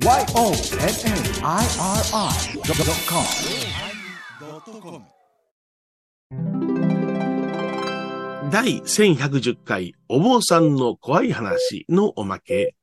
[0.00, 0.22] YONNIRI.com
[8.50, 12.76] 第1110回、お坊さんの怖い話のおまけ。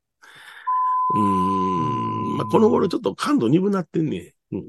[1.14, 4.34] うーん、まあ、この頃ちょっと感度鈍なってんね。
[4.52, 4.66] うん、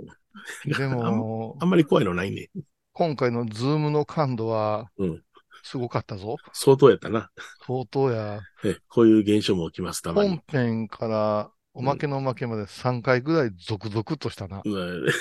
[0.66, 2.48] であんもあ、んまり怖いのないね。
[2.92, 5.22] 今回のズームの感度はうん、
[5.64, 6.36] すごかったぞ。
[6.52, 7.28] 相当やったな。
[7.66, 8.40] 相当や。
[8.64, 10.42] えこういう現象も起きます、たまに本。
[10.46, 14.62] 編からおまけのおまけまで3回ぐらいゾクゾクとしたな。
[14.64, 15.06] うん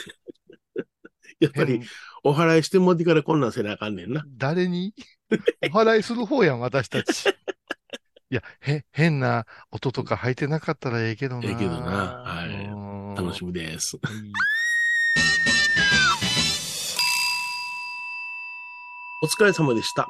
[1.41, 1.87] やっぱり変、
[2.23, 4.23] お祓いしてもってからこんなんせなあかんねんな。
[4.37, 4.93] 誰に？
[5.69, 7.27] お祓いする方やん、私たち。
[8.31, 11.49] いや、へ、変な音とか入ってなかったらええけどな。
[11.49, 13.97] ええけどなはいうん楽しみです。
[19.21, 20.07] お疲れ様でした。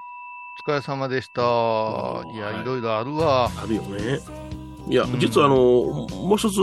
[0.67, 1.41] お疲れ様でした。
[1.41, 3.49] いや、はいいろいろあるわ。
[3.57, 4.44] あるよね。
[4.89, 6.57] いやう、ん実はあの、もう一つ、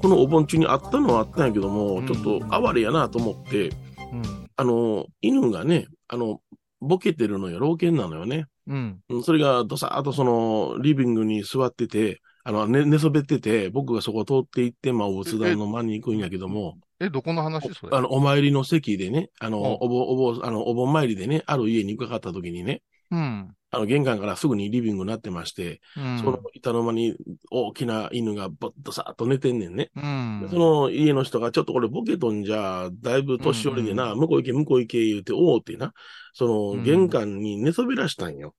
[0.00, 3.70] このお盆中にあったのはあったんやけども、うんちょっと哀れやなと思って、う
[4.16, 4.50] ん。
[4.56, 6.40] あの、犬がね、あの、
[6.80, 8.46] ボケてるのよ、老犬なのよね。
[8.66, 9.00] うん。
[9.08, 17.96] うんそれがどさーっとその、リビングに座ってて、あの、寝、寝そべってて、僕がそこを通って行って、まあ、お仏壇の間に行くんやけども、え、どこの話それ？
[17.96, 23.48] あの、お参りの席でね、あの、うんお盆、お盆、あの、お盆参りでね、ある家に伺った時にね、うん。
[23.74, 26.18] あの、玄関からすぐにリビングになってまして、うん。
[26.18, 27.16] その板の間に
[27.50, 29.90] 大きな犬がぼっとさーっと寝てんねんね。
[29.96, 30.46] うん。
[30.50, 35.92] その家の人が、ちょっとこれボケとんじゃ、だいぶ年寄りでな、う向こう行け、向こう行け言うて、おおってな、
[36.32, 38.54] そのうん玄関に寝そべらしたんよ。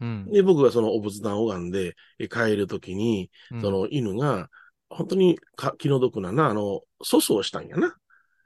[0.00, 0.30] うん。
[0.30, 4.48] で、僕がそのお仏壇を拝んでえ帰るときに、うんその犬が、
[4.90, 7.96] 本当にか気の毒なな、あの、粗相したんやな。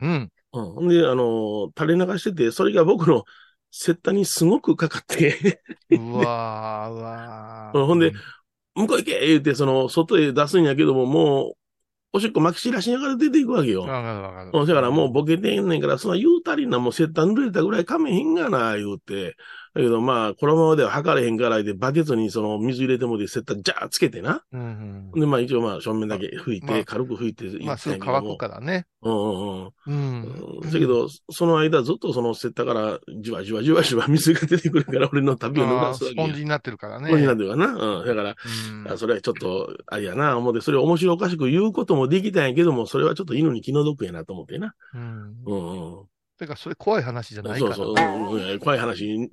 [0.01, 0.31] うん。
[0.53, 3.25] うんで、あの、垂れ流してて、それが僕の
[3.71, 7.79] セッタにすごくかかって、うわー、うわー。
[7.87, 8.13] ほんで
[8.75, 11.55] 向こう行け言うて、その、外へ出すんやけども、もう、
[12.13, 13.83] おしっこ巻き散らしながら出ていくわけよ。
[13.83, 14.51] わかるわかる。
[14.53, 19.37] うんだからもうボケてんねんから、そんな言うたりな、もうセッター濡れたぐらいかめへんがな、言うて。
[19.77, 24.43] だけどまあ、このままでは測れへんからで、バケツにその水入れてもで、セッタージャーつけてな。
[24.51, 27.67] うんで、まあ一応まあ正面だけ拭いて、まあ軽く拭いてうん。
[27.67, 28.87] まあ、すぐ乾くからね。
[29.03, 29.11] ら。
[29.11, 30.21] うんうんううん。
[30.23, 30.61] ん。
[30.63, 36.25] だけど、その間ずっとそのセッターからじわじわじわじわ水が出てくるから、俺の旅を濡あーらすわけよ。
[36.25, 37.09] スポンジになってるからね。
[37.09, 37.67] スポンジなんていうかな。
[37.67, 38.07] うん。
[38.07, 44.75] だから、うんあそれはちょっと、あれやな、思って、それを面白おかしく言うこともできたんやけども、それはちょっと犬に気の毒やなと思ってな。
[44.95, 45.35] うん。
[45.45, 46.05] うんうん。
[46.39, 47.75] てか、それ怖い話じゃないから。
[47.75, 49.29] そうそう、うんうん怖い話に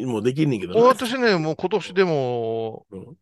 [0.00, 0.80] にもできんねんけどな。
[0.86, 3.16] 私ね、もう今年でも、うん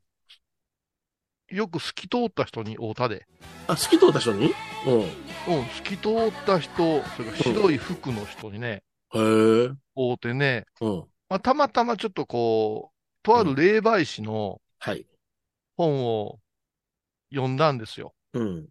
[1.50, 3.26] よく透き通った人に会うたで。
[3.68, 4.52] あ、透き通った人に？
[4.86, 4.94] うん。
[5.00, 5.00] う
[5.62, 8.82] ん、透き通った人、それから白い服の人にね、
[9.14, 9.68] へえ。
[9.96, 11.04] 会うてね、うん。
[11.30, 15.06] まあ、たまたまちょっとこう、とある霊媒師のはい。
[15.78, 16.38] 本を
[17.32, 18.12] 読んだんですよ。
[18.34, 18.66] うん。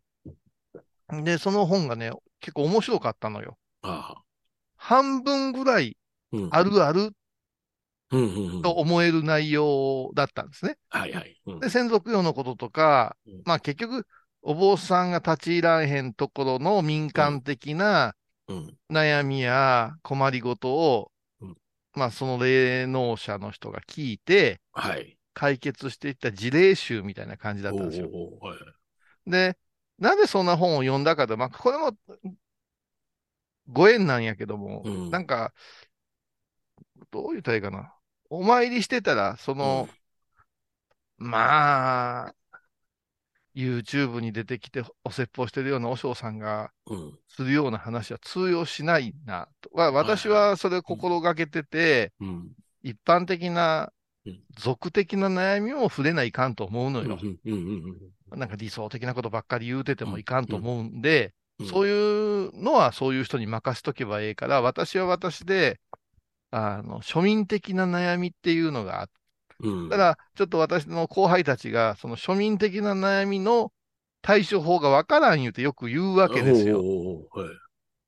[1.24, 2.12] で、その本がね、
[2.42, 3.58] 結構面白かったのよ。
[4.76, 5.98] 半分ぐらい
[6.32, 6.50] うん。
[6.52, 7.12] あるある。
[8.10, 10.78] と思える内容だったんですね。
[10.90, 11.42] はいはい。
[11.46, 14.06] うんで、専属用のこととかうん、まあ結局、
[14.42, 18.16] お坊さんが立ち入らへんところの民間的な
[18.48, 18.78] うん。
[18.90, 21.12] 悩みや困りごとを
[21.42, 21.58] うん、
[21.94, 25.18] まあその霊能者の人が聞いて、はい。
[25.34, 28.10] 解決していった事例集みたいな感じだったんですよ。
[29.28, 29.58] で、
[30.00, 31.92] なぜそんな本を読んだかと、まあこれも
[33.78, 35.54] ご縁なんやけども、うんなんか、
[37.12, 37.94] どう言ったらいいかな。
[38.30, 39.88] お参りしてたら、その、
[41.18, 42.36] まあ、
[43.56, 47.14] YouTube に出てきてお説法してるような和尚さんがうん。
[47.28, 49.70] するような話は通用しないなと。
[49.74, 52.52] わ私はそれを心がけてて、うん。
[52.82, 53.92] 一般的な
[54.26, 57.18] うん、俗的な悩みも触れないかんと思うのよ。
[57.22, 57.98] うんうんうん
[58.32, 58.40] うん。
[58.40, 61.32] なんか理想的なことばっかり言うててもいかんと思うんで、うん
[61.64, 65.80] そういうのはそういう人に任しとけばええから、私は私で、
[66.52, 69.14] あの、庶民的な悩みっていうのがあって、
[69.60, 69.90] うん。
[69.90, 73.74] だから、ちょっと私の後輩たちが、その庶民的な悩みの
[74.22, 76.84] 対処法がわからん言うてよく言うわけですよ。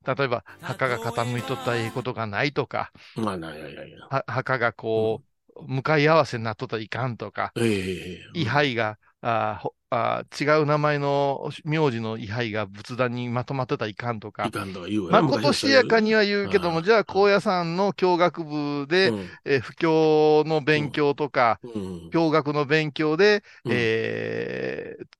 [0.06, 3.98] 例えば、墓が傾いとったらええことがないとか、まあ、ないやいやいや。
[4.10, 5.22] は墓がこ
[5.56, 22.12] う、向かい合わせになっとったらいかんとか、ええ位牌が、ああー違う名前の名字の位牌が仏壇にまとまってたらいかんとかい、かんとか言うわまなことしやかには言うけども、うんじゃあ、高野山の教学部で、うんえー布教の勉強とか、うん。
[22.12, 25.20] 教学の勉強で、うんえー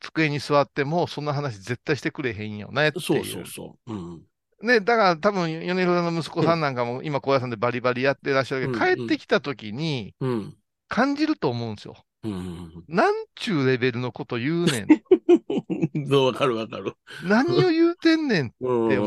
[0.00, 3.02] 机に座っても、そんな話絶対してくれへんよねっていう。
[3.02, 3.92] そうそうそう。
[3.92, 4.26] うん。
[4.62, 10.56] ね、だから多分、米広さんの息子さんなんかも、今、高野山でバリバリやってらっしゃるけど、うん帰ってきた時にうん。
[10.88, 12.05] 感じると思うんですよ。
[12.30, 12.34] う
[12.78, 12.88] ん。
[12.88, 14.94] なんちゅうレベルのこと言うねん。
[16.08, 16.94] そう、わかるわかる。
[17.20, 18.54] 何を言うてんねん。
[18.60, 18.98] うんで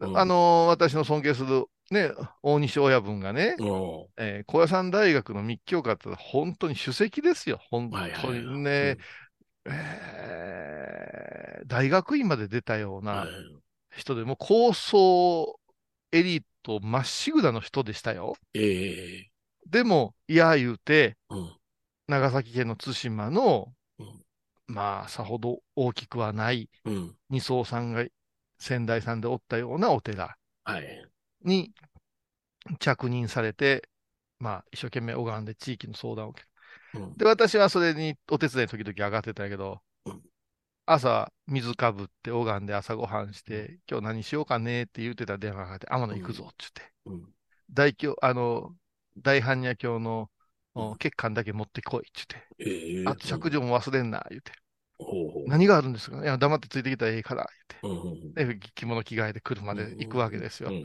[0.00, 2.12] うあ、のー私の尊敬する、ね、
[2.42, 7.58] 大西親分がね、うんえー高野山大学の密教科って本当に首席ですよ。
[7.70, 8.98] 本当はいにね、
[9.66, 15.60] えー大学院まで出たよううんなはい人でもう高層
[16.12, 18.36] エリートまっしぐらの人でしたよ。
[18.54, 19.30] ええ
[19.66, 21.57] でも、いや言うて、うん
[22.08, 24.24] 長崎県の対馬の、うん。
[24.66, 27.16] まあ、さほど大きくはないうん。
[27.30, 28.04] 二層さんが
[28.58, 31.06] 仙台さんでおったようなお寺はい。
[31.42, 31.72] に
[32.80, 33.88] 着任されて、
[34.38, 37.04] まあ、一生懸命拝んで地域の相談を受ける。
[37.04, 37.16] うん。
[37.16, 40.22] で、私はそれにお手伝い時々上がってたんやけど、うん。
[40.86, 46.66] 朝、水かぶって拝んで朝ごはんして、今日何しようかねって言ってたら電話がかかって、天野行くぞって
[47.06, 47.34] 言って、うん。
[47.70, 48.74] 大教、あの、
[49.18, 50.28] 大般若経の、お
[50.74, 50.96] うん。
[50.98, 54.52] 血管だけ持ってこいってええ言って、あと尺状も忘れんな、言って、
[54.98, 55.48] ほうほう。
[55.48, 56.22] 何があるんですか？
[56.22, 57.46] いや、黙ってついてきたらええから、
[57.82, 60.70] うんうん言って、で着物着替えて車で行くわけですよ。
[60.70, 60.72] う。
[60.72, 60.84] ん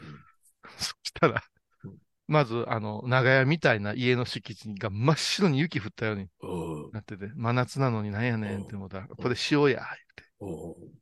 [0.77, 1.43] そしたら
[1.83, 1.97] うん、
[2.27, 6.91] まず、あの、長屋みたいな家の敷地が真っ白に雪降ったようにうん。
[6.91, 9.85] なってて、真夏なのになんやねんって思ったら、これ塩や、言っ
[10.15, 10.23] て。
[10.39, 10.93] うん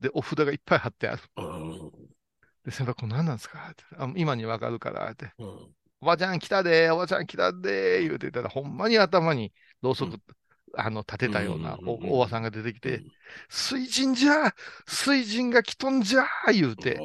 [0.00, 1.22] で、お札がいっぱい貼ってある。
[1.36, 1.90] うん
[2.64, 3.68] で、先輩、これ何なんですか？
[3.70, 5.32] ってあ今にわかるから、って。
[5.38, 9.52] うんおばちゃん来たで、おばちゃん来たで、言うてたら、ほんまに頭に
[9.82, 10.22] ろうそく、うん
[10.76, 13.04] あの、立てたようなおばさんが出てきて、
[13.48, 14.54] 水神じゃ
[14.86, 16.96] 水神が来とんじゃ言うて、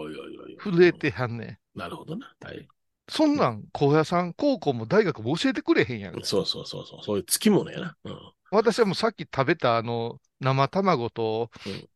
[0.63, 1.45] 震えてはんね
[1.75, 1.79] ん。
[1.79, 2.35] なるほどな。
[2.41, 2.67] はい。
[3.09, 6.13] そんなん、高野山高校も大学も教えてくれへんやん。
[6.23, 7.03] そうそうそうそう。
[7.03, 7.97] そういう付き物やな。
[8.05, 8.19] うん
[8.51, 11.89] 私はもうさっき食べたあの、生卵と、うん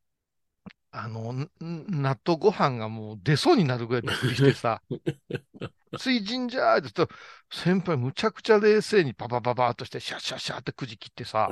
[1.00, 4.82] あの、納豆ご飯がもう出そうになるぐらいびっくりしてさ、
[6.00, 7.10] 水神じゃーって言ったら、
[7.52, 11.50] 先輩むちゃくちゃ冷静にパパパパーっとして、シャッシャッシャーってくじ切ってさ。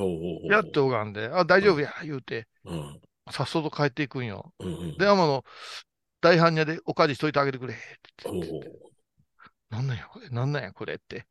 [0.49, 3.01] やって拝んで、あ、大丈夫や、言うて、うん。
[3.31, 4.51] さっそと帰っていくんよ。
[4.97, 5.43] で、あの、
[6.21, 8.71] 大般若でおかじしといてあげてくれ、っておう言って。
[9.69, 11.27] なんなんや、これ、なんなんや、これって。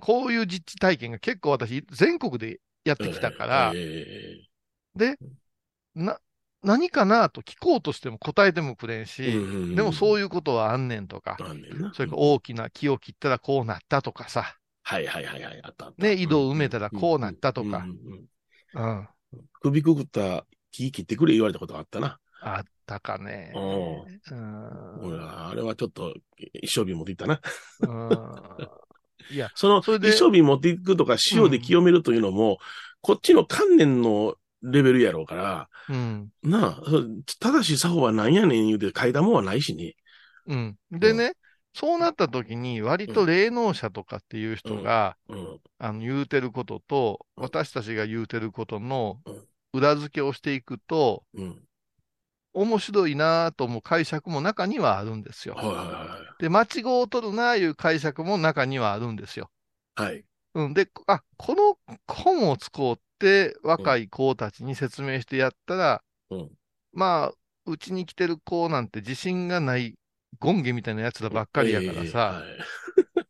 [0.00, 4.42] こういう実地体験が結構私、全国でやってきたから、え。
[4.96, 5.18] で、
[5.94, 6.18] な、
[6.62, 11.92] 何かなと聞こうとしても答えてもくれんえし、うんうんうんでもそういうことはあんねんとか、あん。
[11.94, 15.60] それから大きな木を切ったらこうなったとかさ、はいはいはいはい。
[15.62, 16.02] あったあった。
[16.02, 18.28] ね井戸を埋めたらこうなったとかうんうん
[18.74, 19.08] うんうん、
[19.60, 22.18] 首くくった木切ってくれ言われたことがあったな。
[22.40, 23.52] あったかね。
[23.54, 27.40] おうんあれはちょっと一生日持っていったな。
[27.80, 28.82] うん
[29.30, 32.58] いや、 そのそれで一生日持っていくとか塩で清めるというのも、
[33.00, 37.02] こっちの観念のレベルやろうから、うん、なあ、そ
[37.40, 39.94] 正しい作法は何やねん言うて書いたもんはないしね。
[40.46, 40.76] うん。
[40.90, 41.32] でね、
[41.74, 45.58] そうなった時に、割と霊能者とかっていう人が、うん。
[45.78, 49.44] あの言うてることと、うん私たちが言うてることのうん
[49.74, 51.62] 裏付けをしていくと、うん。
[52.52, 55.54] 面白いなぁと思う解釈も中にはあるんですよ。
[55.54, 59.50] はいはで、間違を取るなぁいう解釈も中にはあるんですよ。
[59.98, 60.12] いはい。
[60.12, 60.24] はい。
[60.54, 60.74] うん。
[60.74, 62.82] で、あ、この本を使
[63.22, 66.50] って若い子たちに説明してやったら、うん。
[66.92, 67.32] まあ、
[67.66, 69.94] うちに来てる子なんて自信がない
[70.40, 72.58] ゴンゲみたいなやつらばっかりやからさ、え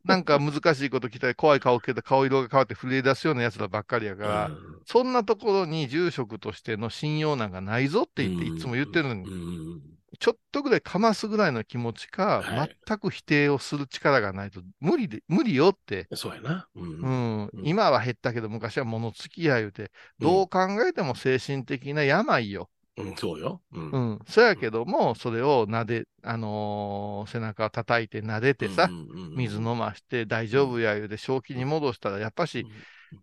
[0.05, 4.51] なんか難しいこと来たら怖い顔けど顔色が変わって震え出すようなやつらばっかりやかえら、
[4.87, 9.81] そんなところに住職としての信用なんかないぞって言っていつも言ってるのに、うん。
[10.19, 16.07] ちょっとぐらいかますぐらいの気持ちか、はい全く否定をする力がないと無理で、無理よって。
[16.15, 16.69] そうやな。
[16.75, 16.81] う。
[16.81, 22.69] うんん、うん今は減ったけど昔は物付き合い言うて、どう考えても精神的な病よ。
[22.97, 23.63] うん、そうよ。
[23.73, 23.99] うんう。
[24.15, 24.19] ん。
[24.27, 28.89] そやけども、それを撫で、あのー背中を叩いて撫でてさ、
[29.37, 32.67] 水飲まして大丈夫や言うて正気に戻したら、やっぱし、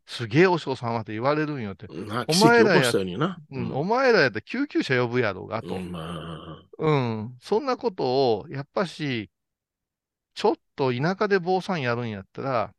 [0.07, 1.87] すげえお嬢さんはって言われるんよって。
[1.87, 2.91] お前らや。
[3.51, 5.75] うん、お前らやったら救急車呼ぶやろうがと。
[5.75, 7.37] うんまあうん。
[7.41, 9.29] そんなことを、やっぱし、
[10.33, 12.73] ちょっと田舎で坊さんやるんやったら、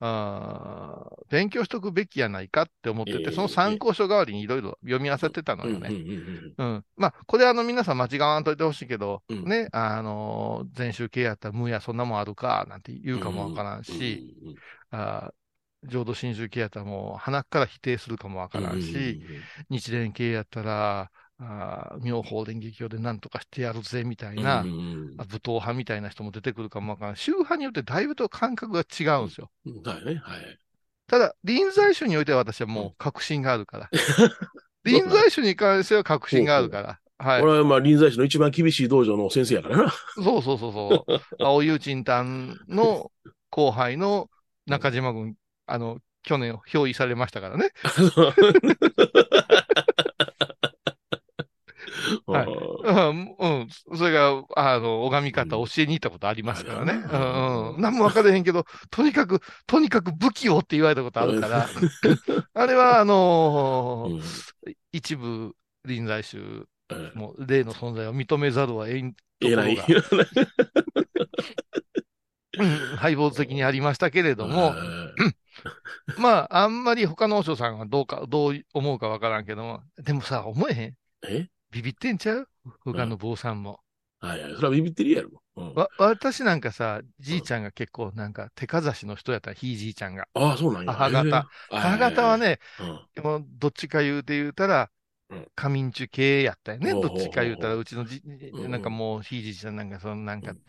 [0.00, 5.90] あー勉強しとくべきやないかって思ってて、ええその参考書代わりにいろいろ読み漁ってたのよね。
[6.96, 9.44] まあ、これあの皆さん間違わんといてほしいけど、うん。
[9.44, 14.36] ね、あのー、前週系やったら無やそんなもんあるか、なんて言うかもわからんし、
[15.84, 19.20] 浄土真宗系やったらもう鼻から否定するかもわからんし、
[19.68, 21.10] 日蓮系やったら、
[21.46, 27.16] あー妙法蓮華経で何とかしてやるぜみたいな、うん武闘派みたいな人も出てくるかもわからん。
[27.16, 29.50] 宗派によってだいぶと感覚が違うんですよ。
[29.66, 30.16] うんだよね。
[30.16, 30.58] はい。
[31.06, 33.90] ただ、臨済宗においては私はもう確信があるから。
[34.84, 37.00] 臨済宗に関しては確信があるから。
[37.18, 37.42] はい。
[37.42, 39.94] 俺はまあ臨済宗の一番厳しい道場の先生やからな。
[40.16, 41.20] そうそうそうそう。
[41.44, 43.10] 青友珍丹の
[43.50, 44.30] 後輩の
[44.66, 45.34] 中島君、
[45.66, 47.70] あの、去年、表意されましたからね。
[52.26, 52.46] はい。
[52.46, 53.68] うん、うん。
[53.96, 56.92] それが、あの、拝み方、教えに行ったことありますからね。
[56.92, 61.68] うん、何も分からへんけど、とにかく、とにかく武器をって言われたことあるから、
[62.54, 65.54] あれは、あのー、一部
[65.84, 66.66] 臨済宗
[67.14, 69.86] も例の存在を認めざるをえんところが。
[72.96, 74.74] 敗北的にありましたけれども、
[76.18, 80.94] まあ、あんまり他の和尚さんはどうか、どう思うかわからんけども、でもさ、思えへん。
[81.28, 81.48] え？
[81.74, 82.48] ビビってんちゃう？
[82.80, 83.80] 他の坊さんも。
[84.20, 84.54] はいはい。
[84.54, 85.30] それはビビってるやろ。
[85.56, 90.26] うんわ、私なんかさ、じいちゃんが結構なんか手かざしの人やったら、ひいじいちゃんが。
[90.34, 90.92] ああ、そうなんや。
[90.92, 92.84] 母方えー母方は、ね、う
[93.20, 94.90] んもうどっちか言うて言うたら
[95.30, 96.92] うん、仮眠中系やったよね。
[96.92, 100.62] どっちか言うたら、うちのじ、うんなんかもう、ひいじいちゃんなんか、そのなんかうん、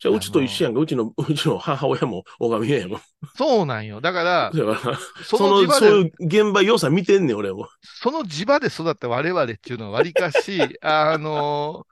[0.00, 0.80] じゃあ、うちと一緒やんか。
[0.80, 3.00] うちの、 うちの母親も拝みやもん。
[3.36, 4.00] そうなんよ。
[4.00, 7.68] だから、だから、そその、の地場で、そういう現場、良さ見てんねん、俺も。
[7.82, 11.86] その地場で育った我々っていうのはわりかし、 あの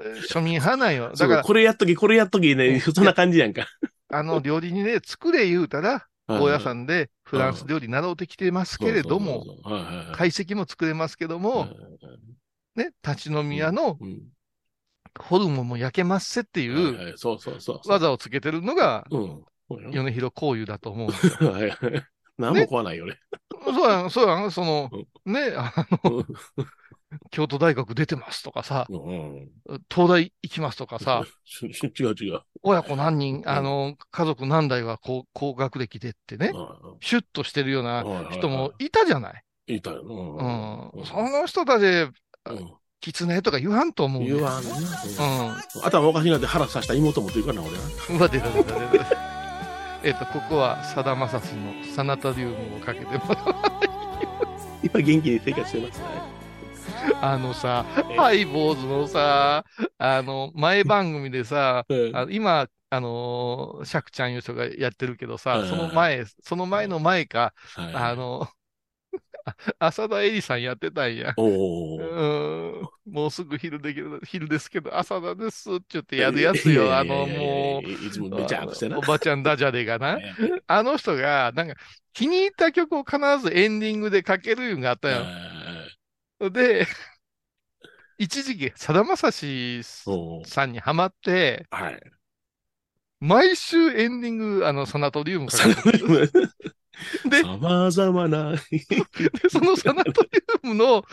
[0.00, 1.12] ー、庶民派なんよ。
[1.16, 3.66] だから、これやっとき、これやっときうんね、そんな感じやんか。
[4.08, 9.44] あの、料理にね、作れ言うたら、高野ん山でフランス料理習うてきてますけれども、、
[10.12, 11.68] 懐石も作れますけども、
[12.76, 14.20] ね、立ち飲み屋のうん
[15.18, 17.14] ホルモンも焼けますせっていう。
[17.86, 19.06] 技をつけてるのが、
[19.68, 21.52] 米広幸雄だと思うんですよ。
[21.52, 22.04] はいはい
[22.38, 23.18] 何も怖ないよ、俺。
[23.62, 24.90] そうやん、そうやん、その、
[25.26, 25.72] ね、あ
[26.04, 26.26] の、う ん
[27.30, 29.50] 京都大学出てますとかさ、うん。
[29.92, 31.66] 東大行きますとかさ、し
[32.00, 32.40] 違う違う。
[32.62, 36.52] 親子何人、んあの、家族何代は高高学歴でってね、
[37.00, 39.44] シュッとしてるような人もいたじゃない。
[39.66, 40.02] いたよ。
[40.02, 41.00] うん。
[41.00, 41.82] うんその人たち、
[43.00, 44.28] うん狐とか言わんと思うね。
[44.28, 44.70] 言わんな。
[44.70, 44.74] う
[45.82, 47.84] 頭おかしになって腹さした妹持っていくからな、俺は。
[48.12, 48.16] ん。
[48.18, 49.06] うわ、出た出た出た。
[50.02, 53.54] えっと、ここは、さだまさしのサナタリウムをかけてもらう。
[54.82, 56.04] 今元気に生活してますね。
[57.20, 59.64] あのさ、えハイボーズのさ、
[59.98, 68.52] あの、前番組でさ、うんあの今、あのー、シャクちゃんいう人がやってるけどさ、うんその前、その前の前か、はいあの、あ
[69.78, 71.34] 浅田絵里さんやってたんや。
[71.36, 72.82] おうー。
[72.82, 76.96] ん、もうすぐ昼できる、昼ですけど、朝田ですって言ってやるやつよ。
[76.96, 77.90] あの、もう。
[77.90, 79.00] いつもう、めちゃくちゃなお。
[79.00, 80.18] ばちゃんダジャレがな。
[80.20, 80.32] え
[80.66, 81.74] あの人が、なんか、
[82.12, 86.50] 気に入った曲を必ずエンディングでかけるんがあったよ。
[86.50, 86.86] で、
[88.18, 89.82] 一時期、さだまさし
[90.44, 92.00] さんにハマって、はい。
[93.20, 96.32] 毎週エンディング、あの、サナトリウムかけてる。
[97.28, 98.52] でさまざまな。
[98.52, 98.58] で、
[99.48, 100.28] そのサナトリ
[100.64, 101.04] ウムの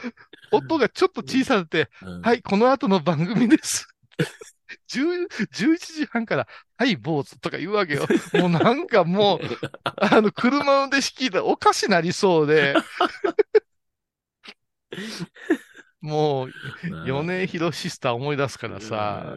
[0.51, 1.89] 音がちょっと小さくて、
[2.23, 3.87] はいい、この後の番組です。
[4.89, 8.05] 10 11時半から、はい、坊主とか言うわけよ。
[8.35, 9.39] もうなんかもう、
[9.83, 12.75] あの、車運転し聞いたらおかしなりそうで、
[16.01, 16.51] もう、
[17.05, 19.35] 米広シスター思い出すからさ、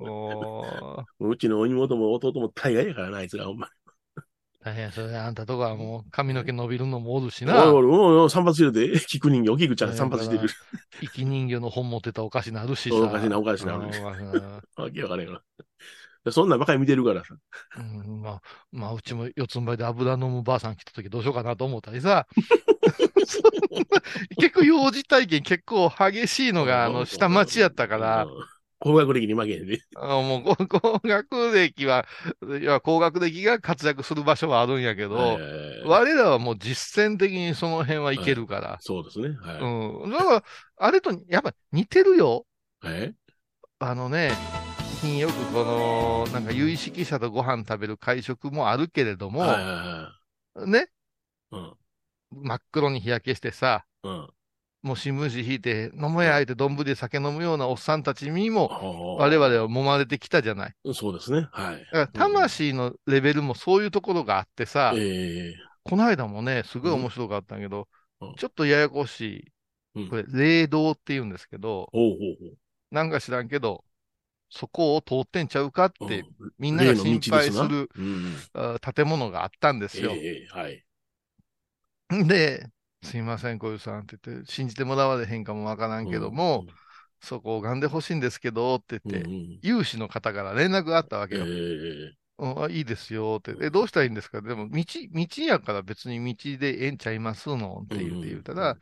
[0.00, 3.68] もう、うちの妹も弟も大概やからな、あいつら、ほんま。
[4.66, 8.98] 大変、それあんたとかはもう髪の毛伸びるのもおるしおいな、おいおいおい散髪してるで。
[8.98, 10.48] 菊人形、お菊ちゃん散髪してる。
[11.02, 12.96] 生き人形の本持ってたらおかしなるしさ。
[12.96, 13.92] おかしなおかしなうんわ
[14.92, 15.40] けわからんよ。
[16.32, 17.36] そんなんばっかり見てるからさ。
[17.78, 18.40] うんまあ、
[18.72, 22.26] まあ、うちも四つん這いで油飲むばあさん来た時どうしようかなと思ったりさ。
[24.40, 28.32] 結構幼児体験結構激しいのが、あの、下町やったからうん。、
[28.78, 29.80] 高学歴に負けへんで。
[29.96, 32.06] あもうこ 高学歴は、
[32.60, 38.78] いや、高学歴が活躍する場所はあるんやけど、えー我らはもう実践的にその辺はいけるから。
[38.80, 39.28] そうですね。
[39.28, 39.58] はい。
[39.64, 40.10] うん。
[40.10, 40.44] だから、
[40.78, 42.46] あれとやっぱ似てるよ。
[42.82, 43.14] え
[43.78, 44.42] あのね、
[45.02, 50.70] 品よくこの、なんか有識者とご飯食べる会食もあるけれども、はいはいはい。
[50.70, 50.88] ね、
[51.50, 51.78] うん。
[52.30, 54.28] 真っ黒に日焼けしてさ、うん。
[54.86, 58.68] もう新聞紙引いて、飲もやあえて丼で酒飲むようなおっさんたちにも、
[59.18, 60.74] 我我々は揉まれてきたじゃない。
[60.94, 61.48] そうですね。
[61.50, 61.76] はい。
[61.76, 67.88] だから魂のレベルもそういうところがあってさ、ええこの間もね、すごい面白かったんやけど、
[68.20, 69.52] うんちょっとややこしい、
[69.96, 72.56] うんこれ、霊道って言うんですけど、ほうほう
[72.90, 73.84] なんか知らんけど、
[74.50, 75.92] そこを通ってんちゃうかっ。
[75.92, 78.36] て、うんみんなが心配するうん。
[78.54, 80.12] あ建物があったんですよ。
[80.12, 80.84] ええはい。
[82.10, 82.70] で、
[83.02, 86.64] すいません、小遊さんって言って、信じてもらわれへんかもわからんけども、
[87.20, 91.44] そこを拝んでほしいんですけどってうん、言って、うん有志の方から連絡があったわけえよ。
[91.46, 91.48] え
[92.38, 93.54] うんあいいですよって。
[93.64, 97.80] え、どうしたらいいんですかでも、道、道やから別に道でええんちゃいますの？
[97.84, 98.76] って言って言ったら、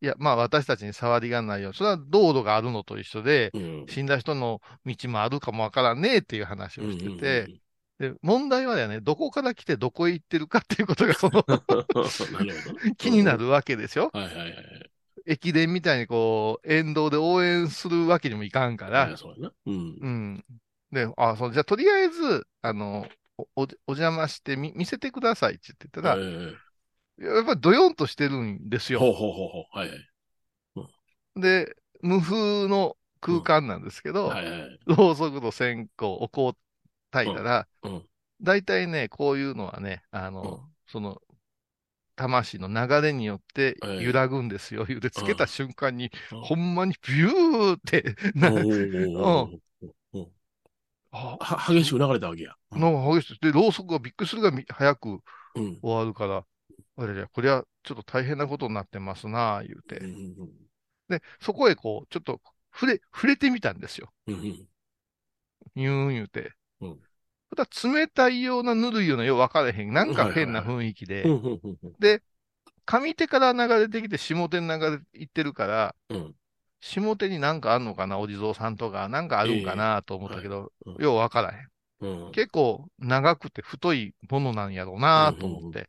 [0.00, 1.72] いや、まあ私たちに触りがないよ。
[1.72, 7.60] それは道路があるのと一緒で、うん、うん死んだ人の道もあるかもわからんねっていう話をしてて、
[7.98, 11.44] で、問題はだよね、どこから来てどこへ行ってるかっていうことがその。
[12.98, 14.10] 気になるわけですよ。
[14.12, 14.90] はいはいはい。
[15.26, 19.52] 駅伝みたいにこう、沿道で応援するわけにもいかんからはい、、そうやな。
[19.66, 19.98] うん。
[20.00, 20.44] うん。
[20.92, 26.78] で、あ、そう、じゃあとりあえず、あの、お、おお邪魔してみ、見せてくださいって言ってたら、ええ
[27.18, 29.00] やっぱりドヨンとしてるんですよ。
[29.00, 29.78] ほうほうほうほう。
[29.78, 30.08] はいはい。
[31.36, 34.80] で、無風の空間なんですけど、はいはい。
[34.86, 36.56] ろうそくと線香、お香を
[37.10, 37.94] 炊いたら、うん。
[37.94, 38.08] うん。
[38.40, 41.20] 大体ね、こういうのはね、あの、その、
[42.16, 44.04] 魂の流れによってええ。
[44.04, 44.84] 揺らぐんですよ。
[44.84, 46.40] 言うて、つけた瞬間に、うん。
[46.42, 49.18] ほんまにビューって、なおー。
[49.18, 49.50] おー。
[49.52, 49.60] おー
[50.12, 50.28] おー
[51.10, 52.54] あは激しく流れたわけや。
[52.70, 53.38] なんか激しい。
[53.40, 55.20] で、ろうそくがびっくりするがみ早く
[55.54, 55.80] うん。
[55.80, 56.44] 終わるから、
[56.96, 59.98] あれじゃ、これはちょっと大変なことになってますな、言うて。
[59.98, 60.50] うんうん。
[61.08, 62.40] で、そこへこう、ちょっと
[62.72, 64.12] 触れ、触れてみたんですよ。
[64.26, 64.68] うんうん。
[65.74, 66.52] ニューン言うて。
[66.80, 67.00] うん
[67.56, 69.92] ただ冷たいようなぬるいようなよう分からへん。
[69.92, 71.24] なんか変なはい雰囲気で。
[71.24, 71.98] うんうんうん
[72.86, 76.34] 上手から流れてきて下手に流れていってるから、うん
[76.80, 81.68] 下手になんかあんのかな、お地蔵さんとか、なんかあるんかなと思ったけど、ええはいよう分からへん。
[82.00, 85.88] うん結構長くて太いものなんやろうなと思って。。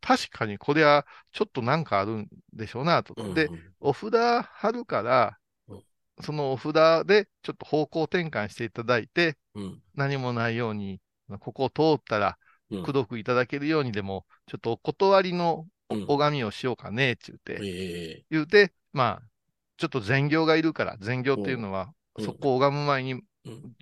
[0.00, 3.14] 確かにこれはちょっとなんかあるんでしょうなと。
[3.34, 5.39] で、お札貼るからうん、
[6.22, 9.82] そのお札でちょっと方向転換していただいて、うん。
[9.94, 11.00] 何もないように、
[11.40, 12.38] ここを通ったら、
[12.70, 12.84] うん。
[12.84, 16.04] くどくいただけるようにでも、ちょっとお断りのうん。
[16.06, 19.28] 拝みをしようかね、って言って、ええ言うて、まあ、
[19.76, 22.24] ちょっと善行がいるから、善行っていうのは、うん。
[22.24, 23.22] そこを拝む前にうん。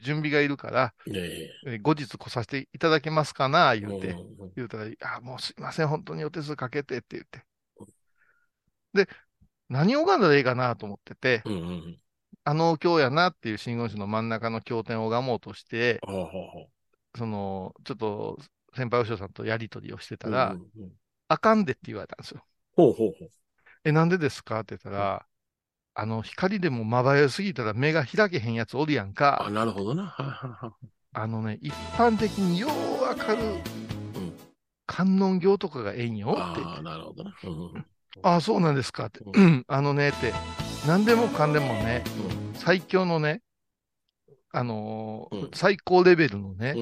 [0.01, 1.75] 準備がいるから、ええ。
[1.75, 7.45] え後日来させていただけますかな、言うて、うんうん言うたら、あ、もうすいません、本当にお手数かけてって言って。
[8.95, 9.09] で、
[9.69, 12.01] 何を拝んだらいいかなと思ってて、うんうん
[12.49, 16.69] あのお経やなっていう真言宗の真ん中の経典を拝もうとして、ほうほうほう
[17.19, 18.39] その、ちょっと
[18.75, 20.93] 先輩お師匠さんとやりとりをしてたら、うんうんうん
[21.31, 22.43] あかんでって言われたんですよ。
[22.75, 23.29] ほうほうほう。
[23.85, 25.27] え、なんでですかって言ったら、
[25.95, 29.51] あの、光でもまばゆすぎたら目が開けへんやつおるやんあ、か。
[29.51, 30.17] なるほどな。
[31.13, 33.59] あのね、一般的にようわかるうん
[34.87, 37.35] 観音経とかがええんよって言ってああ、なるほどな。
[37.45, 37.85] うんうん
[38.23, 39.21] ああ、そうなんですかって。
[39.21, 40.33] ううん、 あのねって、
[40.87, 42.03] 何でもかんでもね、
[42.55, 43.43] 最強のね、
[44.53, 45.51] あのーうん。
[45.55, 46.75] 最高レベルのね、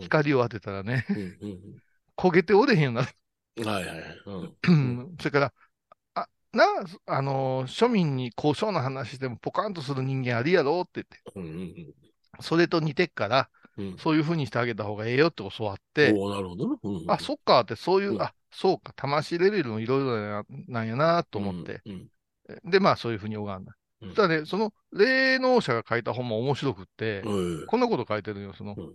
[0.00, 1.06] 光を当てたらね、
[2.16, 3.08] 焦げておれへんようになる。
[3.56, 3.98] うんはいはい。
[5.18, 5.52] それから、
[6.14, 6.64] あ、な、
[7.06, 13.50] あのー庶民に高尚な話してもポカンとする人間あるやろって言って、それと似てっから、
[13.98, 16.78] そういう風にしてあげた方がええよって教わって、おーなるほどな。
[16.82, 18.22] うんうんあ、そっかって、そういう、うん。
[18.22, 22.08] あ、そうか、魂レベルのいろいろななんやなと思って、うん
[22.64, 23.76] で、まあそういう風に拝んだ。
[24.02, 28.94] うんたらね、その霊能者が書いた本も面白くって、うんこんなこと書いてるよ、その、うん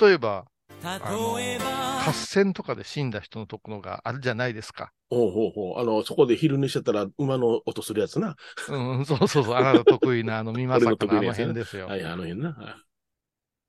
[0.00, 0.46] 例えば、
[0.82, 4.92] あの例えば合戦とかで死んだ人のところがあるじゃないですか。
[5.10, 5.80] ほうほうほう。
[5.80, 8.34] あの、そこで昼寝しちゃったら馬の音するやつな。
[8.68, 11.96] うん、そうそうそう、あなた得意な、あの、見まさかのあの辺ですよは。
[11.96, 12.52] い、あの辺な。
[12.52, 12.86] はい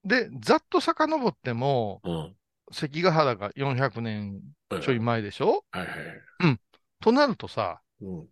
[0.08, 2.36] で、ざっと遡っても、うん。
[2.72, 4.42] 関ヶ原が400年
[4.82, 5.64] ちょい前でしょ？
[5.72, 6.60] はいはいはい。
[7.02, 8.28] となるとさ、うん。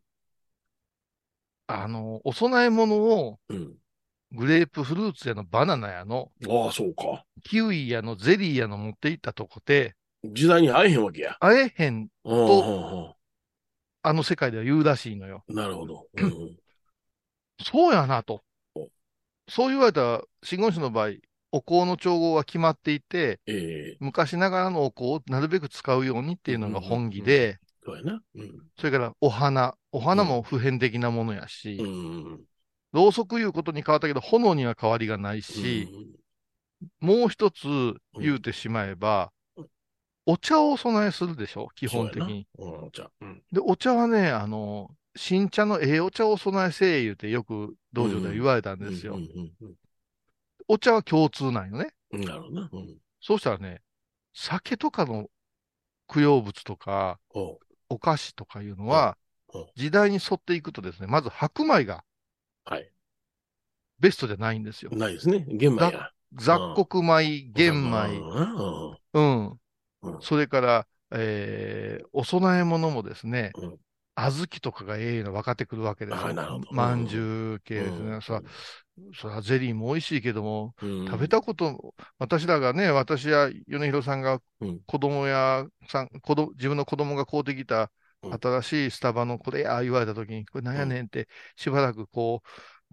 [1.67, 3.75] あの、お供え物をうん。
[4.31, 7.23] グレープフルーツやのバナナやの、ああ、そうか。
[7.43, 11.37] キウイやのゼリーやの持って行ったとこで、時代に会えへんわけや。
[11.39, 13.15] 会えへん、うんうん
[14.07, 15.43] あの世界では言うらしいのよ。
[15.47, 16.07] うんなるほど。
[16.17, 16.59] うんうん
[17.63, 18.43] そうやなと
[18.75, 18.89] お。
[19.47, 21.11] そう言われたら、真言宗の場合、
[21.51, 28.21] お香の調合は決まっていて、ええ昔ながらのお香をなるべく使うようにっていうのが本義で、そうやな。
[28.35, 28.67] うん。
[28.77, 29.75] それからお花。
[29.91, 32.39] お花も普遍的なものやし、うんうん
[32.91, 35.87] ろうそくいうことに変わったけど、炎には変わりがないし、
[36.99, 37.67] もう一つ
[38.19, 39.67] 言うてしまえば、うん
[40.27, 41.67] お茶をお供えするでしょ？
[41.75, 42.47] 基本的に。
[42.57, 42.83] そうやな。
[42.85, 43.11] うん、じゃあ。
[43.21, 43.43] うん。
[43.51, 49.15] で、お茶はね、あの、新茶のええお茶をお供えせえ言うてよく道場では言われたんですよ。
[49.15, 49.29] うん
[49.61, 49.75] うん
[50.67, 51.93] お茶は共通なんよね。
[52.11, 52.69] うんなるほどな。
[52.73, 52.97] うん。
[53.21, 53.81] そうしたらね、
[54.33, 55.27] 酒とかの
[56.07, 57.19] 供養物とか、
[57.95, 59.17] お菓子とかいうのは
[59.75, 62.03] 時代に沿っていくとですね、まず白米が
[62.65, 62.91] はい。
[63.99, 64.91] ベストじゃないんですよ。
[64.93, 65.45] ないですね。
[65.49, 66.11] 玄米や。
[66.33, 68.19] 雑穀米、玄米、
[69.13, 69.59] うん
[70.21, 73.79] それから、えーお供え物もですねうん、
[74.15, 76.67] 小豆とかがええの分かってくるわけですよはいなるほど。
[76.71, 78.09] まんじゅう系ですうん。
[78.11, 78.41] ねさ、
[79.13, 81.05] それはゼリーも美味しいけども、うん。
[81.07, 84.81] 食べたこと、私らがね、私や米広さんがうん。
[84.85, 88.41] 子供やさん、子供自分の子供が買うてきたうん。
[88.41, 92.41] 新しいスタバのこれや言われたときに、これなんやねんって、しばらくこ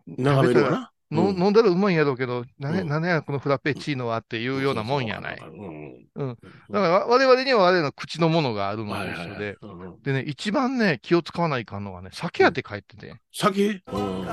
[0.07, 0.93] う、眺めるわな。
[1.13, 5.39] のうん飲んだらうまいんやろうけど、なうんなんやこのフラペチーノはっていうようなもんやない。
[5.41, 6.09] うん。
[6.15, 6.39] うん
[6.71, 9.57] だからわ我々には我々の口のものがあるのと一緒で。
[9.63, 13.69] うんでね、一番ね、気を使わないかんのがね、酒やって書いてて、酒？
[13.69, 14.27] うん。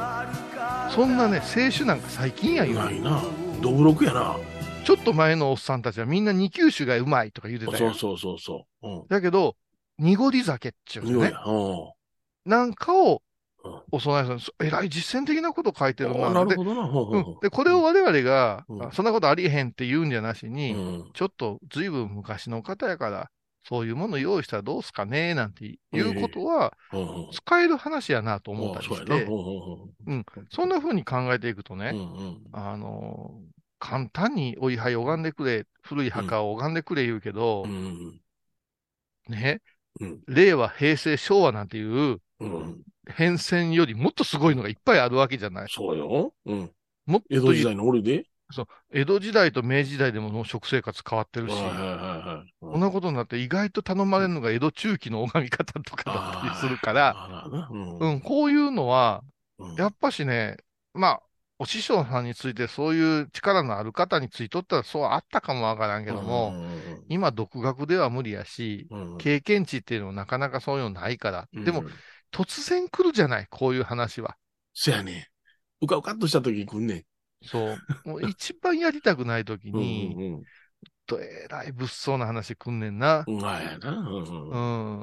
[0.89, 3.21] そんなね、清酒なんか最近や言うのないな。
[3.61, 4.35] どぶろくやな。
[4.83, 7.77] ちょっと前のおっさんたちはみんな二級酒がうまいとか言うてたよ。
[7.77, 8.87] そうそうそうそう。
[8.87, 9.07] うん。
[9.07, 9.55] だけど、
[9.99, 11.33] 濁り酒っちゅうのね。
[12.45, 13.19] なんかをうん
[13.91, 14.39] お供えする。
[14.39, 16.29] そえらい実践的なこと書いてるな。
[16.33, 16.87] なるほどな。
[16.87, 17.19] ほうほうう。
[17.19, 17.23] ん。
[17.23, 18.83] ほうで、これを我々が、うん。
[18.83, 21.11] あそんなことありえへんって言うんじゃなしに、うん。
[21.13, 23.29] ちょっとずいぶん昔の方やから、
[23.67, 27.31] そういうもの用意したらどうすかねなんていうことは、うんうん。
[27.31, 28.85] 使える話やなと思ったり。
[28.85, 29.73] して、ほうほうほ
[30.07, 30.25] う。
[30.51, 32.41] そんな風に考えていくとね、うんうん。
[32.51, 33.49] あのー
[33.81, 38.21] 簡単にお位牌拝んでくれ、古い墓を拝んでくれ言うけど、うん。
[39.29, 39.61] ね、
[40.01, 40.21] うん。
[40.27, 42.83] 令和、平成、昭和なんていううん。
[43.15, 45.67] 変遷よりもっとすごいのがいっぱいあるわけじゃない。
[45.69, 46.33] そうよ。
[46.45, 46.71] うん。
[47.05, 48.25] もっと江戸時代の俺で？
[48.91, 52.53] 江戸時代と明治時代でも食生活変わってるし、はいはいはいはい。
[52.59, 57.47] こんなことになって意外と頼まれるのが江戸中期の拝み方とかだったりするから。
[57.69, 57.99] うん。
[57.99, 59.21] うん、こういうのは、
[59.59, 59.75] うん。
[59.75, 60.57] やっぱしね、
[60.95, 61.21] まあ、
[61.59, 66.53] お師匠さんについてそういう力のある方についとったらそうあったかもわからんけども、
[67.09, 71.83] 今独学では無理やし、経験値っていうのもなかなかそういうのないから、うんでも、
[72.31, 74.37] 突然来るじゃない、こういう話は。
[74.73, 75.29] そやね。
[75.81, 77.03] うかうかっとした時に来んねん。
[77.45, 77.77] そう。
[78.09, 80.43] もう一番やりたくない時に、うんうん
[81.05, 83.23] とえらい物騒な話来んねんな。
[83.27, 83.41] うん。
[83.41, 83.89] まあやな。
[83.89, 84.57] うんう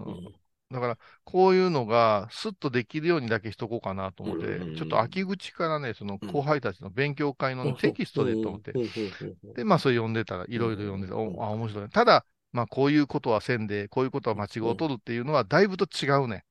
[0.06, 0.34] うんん。
[0.70, 11.88] だから、こういうのがスッとできるようにだけしとこうかなと思って、うんちょっと秋口からね、その後輩たちの勉強会のね、テキストでと思って、うんうんうんうんで、まあそれ読んでたら、いろいろ読んでた、おあ、面白い。
[11.88, 12.24] ただ、
[12.56, 16.44] まあこういうことはせんで、こういうことは間違を取るっていうのはだいぶと違うね。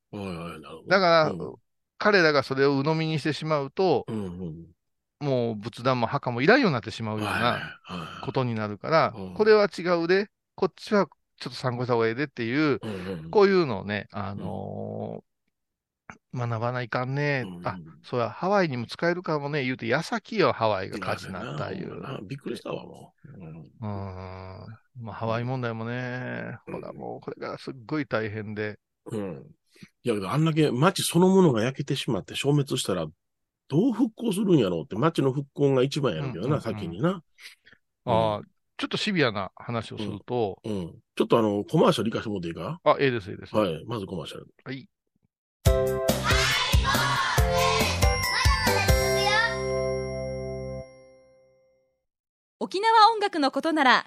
[0.88, 1.54] だから、うん。
[1.98, 4.66] 彼らがそれを鵜呑みにしてしまうと、うんうん。
[5.18, 7.46] もう仏壇も墓もいらんようになってしまうようはいな
[7.82, 11.06] はいことになるからうん、これは違うで、こっちは
[11.40, 12.80] ちょっと参考した方がええでっていう、
[13.30, 15.36] こういうのをね、あのー
[16.36, 22.00] 学ばないかんね、うんあ、そうや、ハワイにも使えるかもね、言うて、矢先よ、ハワイが火事になったいう。
[22.00, 23.86] なびっくりしたわ、もう。
[23.86, 24.66] うん。
[24.98, 28.78] まあ、ハワイ問題もね、ほら、もうこれからすっごい大変で。
[29.12, 29.46] うん。
[30.02, 33.06] いやけど、あんだけ街そのものが焼けてしまって消滅したら、
[33.68, 37.22] どう復興するんやろうって、街の復興が一番やるけどな、うんうんうん先にな。
[38.06, 38.40] ああ、
[38.78, 40.94] ちょっとシビアな話をすると、うん。
[41.14, 42.80] ちょっとあの、コマーシャル行かしてもらっていいか？
[42.84, 43.54] あ、ええです、ええです。
[43.54, 43.84] はい。
[43.86, 44.46] まずコマーシャル。
[44.64, 44.88] はい。
[52.58, 54.06] 沖縄音楽のことなら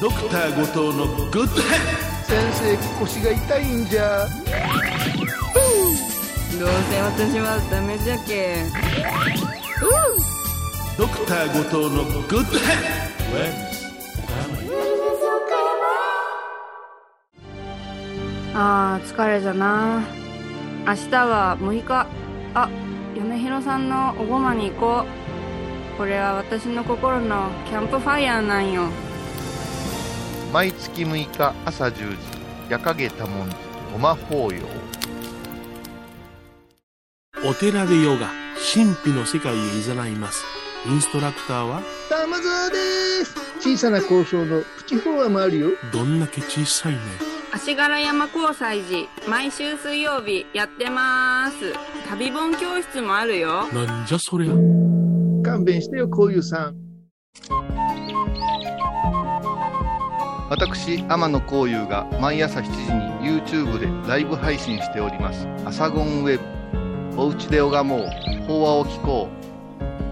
[0.00, 1.76] ドクター後藤のグッドヘ
[2.22, 4.26] 先生腰が痛いんじゃ。
[6.58, 8.64] どうせ私はダメじゃけ
[10.96, 12.64] ドクター後藤のグッドヘ
[18.54, 20.02] あー疲れじゃな。
[20.86, 22.06] 明日は6日。
[22.54, 22.68] あ
[23.16, 25.98] 米広さんのおごまに行こう。
[25.98, 28.88] これは私の心のキャンプファイヤーなんよ
[30.52, 32.16] 毎月6日朝10時、
[32.70, 33.56] 夜影多文字、
[33.92, 34.62] ごま法要。
[37.46, 38.30] お寺でヨガ、
[38.74, 40.44] 神秘の世界へ誘います。
[40.86, 42.76] インストラクターは、玉沢で
[43.26, 46.98] す小さな交渉のプチフォアもあるよどんだけ小さいね。
[47.52, 51.74] 足柄山交際時毎週水曜日やってます
[52.08, 54.52] 旅本教室もあるよなんじゃそりゃ。
[55.42, 56.87] 勘弁してよこういうさん
[60.50, 65.46] 私、天野幸雄が毎朝7時に YouTube でライブ配信しております。
[65.66, 66.40] アサゴンウェ
[67.14, 67.20] ブ。
[67.20, 68.08] おうちで拝もう。
[68.46, 69.28] 法話を聞こ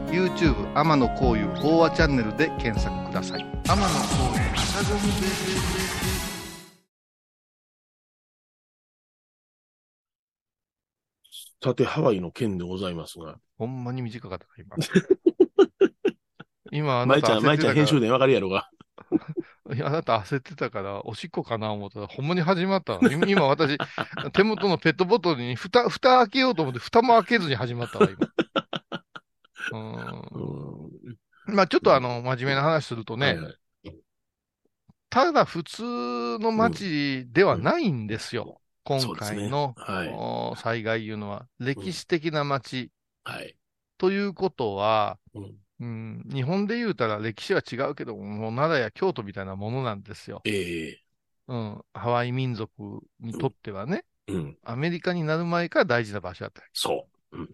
[0.09, 0.11] う。
[0.11, 3.41] YouTube 天野幸雄法話チャンネルで検索ください。
[3.41, 5.67] 天野幸雄アサゴンウェブ。
[11.65, 13.39] さて、ハワイの件でございますが。
[13.57, 14.77] ほんまに短かったな、今。
[16.71, 18.69] 今、あな舞ちゃん、舞ちゃん編集でわかるやろが。
[19.69, 23.11] ら、いやあなた焦ってたから、おしっこかな思ったら、ほんまに始まったの。
[23.11, 23.77] 今今私、
[24.33, 28.29] 手元のペットボトルに蓋、蓋開けようと思って、蓋も開けずに始まったわ、今。
[29.73, 30.87] うーん
[31.47, 33.59] うんまあちょっとあの、真面目な話するとね、はいはい
[35.09, 35.83] ただ普通
[36.39, 38.61] の街ではないんですよ。
[38.85, 42.91] 今回の、はいお災害いうのは、歴史的な街
[43.25, 43.57] はい。
[43.99, 50.43] ということは、うんうん、日本で言うたら歴史は違うけども、奈良や京都みたいなものなんですよ。
[50.45, 51.03] ええ
[51.49, 54.59] うん、ハワイ民族にとってはね、うん。
[54.65, 56.63] アメリカになる前から大事な場所だった。
[56.73, 57.39] そう。
[57.39, 57.51] うん。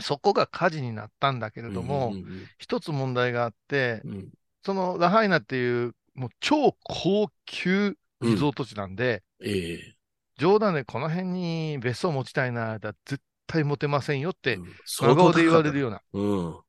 [0.00, 4.28] そこが火事になったんだけれども、うんうん一つ問題があって、うんうん
[4.62, 9.96] そのラハイナっていう、もう超高級リゾート地なんで、ええ
[10.36, 16.60] 冗談でこの辺に別荘持ちたいな、だ絶対持てませんよって、うん真顔で言われるようなうん。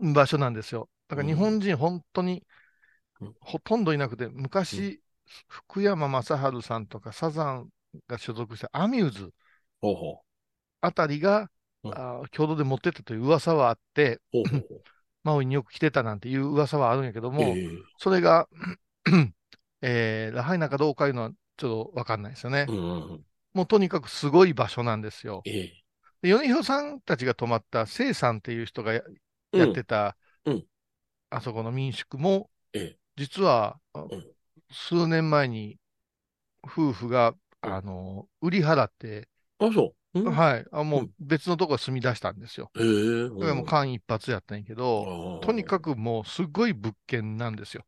[0.00, 0.88] 場所なんですよ。
[1.08, 2.42] だから日本人本当に
[3.20, 5.00] うんほとんどいなくて、昔、
[5.46, 7.68] 福山雅治さんとかサザン
[8.08, 9.32] が所属したアミューズ
[10.80, 11.50] あたりが、
[11.82, 14.20] うんあー共同で持ってったという噂はあって。
[15.22, 18.48] マウイによく来てたなんていう噂はあるんやけども、ええそれが、
[19.82, 22.64] えーラハイナかどうかいうのはちょっとわかんないですよね。
[22.68, 22.78] うんう
[23.16, 23.24] ん。
[23.52, 25.42] もうとにかくすごい場所なんですよ。
[25.44, 25.72] え
[26.22, 28.92] 米広さんたちが泊まった聖さんっていう人が
[29.52, 29.70] や,、うん。
[29.70, 30.66] ってた、うん。
[31.30, 32.98] あそこの民宿も、ええ。
[33.16, 34.08] 実は、あん。
[34.70, 35.78] 数年前に
[36.64, 37.72] 夫婦が、うん。
[37.74, 40.20] あの、売り払って、あ、そう。
[40.20, 40.34] うん。
[40.34, 41.10] はい、あもううん。
[41.20, 42.70] 別のとこ住み出したんですよ。
[42.76, 43.28] ええ。
[43.28, 47.84] これはもう間一髪やったんやけど、とにかくもうすごい物件なんですよ。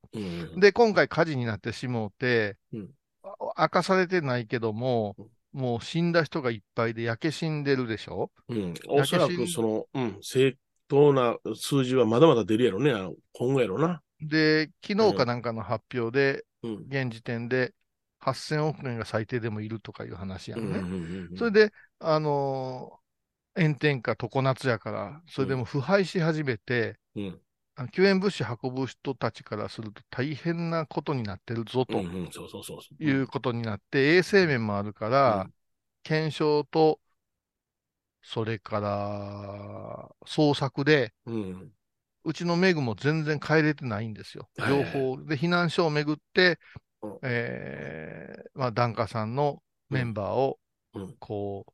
[0.57, 2.91] で、今回火事になってしもうて、うん。
[3.25, 8.31] あ明かされてないけどもうん、もう死んだ人がいっぱいで焼け死んでるでしょ？
[8.49, 10.57] うん、おそらくその、うん、正
[10.93, 12.93] 当な数字はまだまだ出るやろね。
[12.93, 14.03] あの今後やろな。
[14.21, 16.87] で、昨日かなんかの発表で、うん。
[16.89, 17.75] 現時点で
[18.21, 20.79] 8000億円が最低でもいるとかいう話やうんんうんね。
[20.79, 23.03] うんうんそれで、あのー
[23.55, 27.41] 炎天下常夏やから、それでも腐敗し始めて、うん
[27.75, 32.01] あの救援物資運ぶ人たちからすると大変なことになってるぞと。
[32.01, 35.51] いうことになって、衛生面もあるから、
[36.03, 37.01] 検証と、
[38.23, 41.73] それから捜索で、うん、うん。
[42.25, 44.49] うちのメグも全然帰れてないんですよ。
[44.57, 46.59] 情報で避難所をめぐって
[47.03, 50.59] うん、えーまあ、檀家さんのメンバーを
[50.95, 51.73] うん、こう、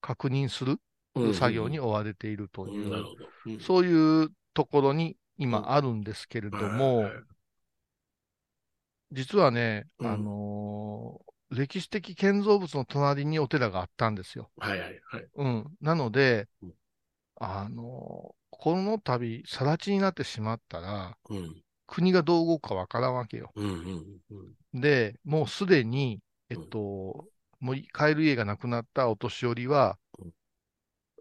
[0.00, 0.78] 確認する
[1.14, 3.04] うん作業に追われているという、
[3.46, 7.10] うんそういうところに今あるんですけれども、
[9.12, 10.06] 実はね、うん。
[10.06, 14.50] あのー歴史的建造物の隣にお寺があったんですよ。
[14.58, 15.28] はいはいはい。
[15.36, 15.76] うん。
[15.80, 16.74] なのでうん、
[17.36, 21.62] あのーこの度、更地になってしまったら、うん。
[21.86, 23.52] 国がどう動くかわからんわけよ。
[23.56, 24.54] うんうんうん。
[24.74, 27.26] で、もうすでに、えっと、
[27.60, 30.32] もう帰る家がなくなったお年寄りはうん、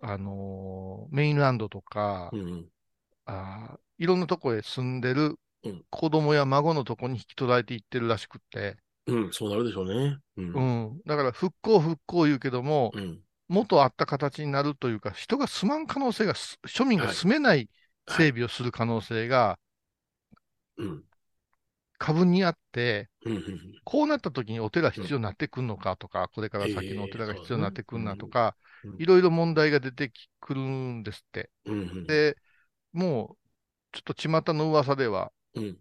[0.01, 2.69] あのーメインランドとか、うんうん。
[3.25, 8.77] あーいろんなとこへ住んでるうん子供や孫のとこに引き取られていってるらしくって、
[9.09, 10.17] うん、そうなるでしょうね。
[10.37, 10.45] うん。
[10.47, 10.91] ううん。
[10.95, 11.01] ん。
[11.05, 13.23] だから復興復興言うけども、うん。
[13.47, 17.69] 元あった形になるというか、人が住まん可能性がす、庶民が住めない
[18.07, 19.59] 整備をする可能性が
[20.77, 21.03] うん。
[21.97, 23.09] 過分にあって、
[23.83, 31.51] こうなった時にお寺必要になってくるのかとか、これから先のお寺が必要になってくるなとかうん、いろいろ問題が出てくるんですって。
[32.07, 32.37] で、
[32.93, 33.37] も
[33.93, 35.79] う、ちょっと巷の噂では、うん。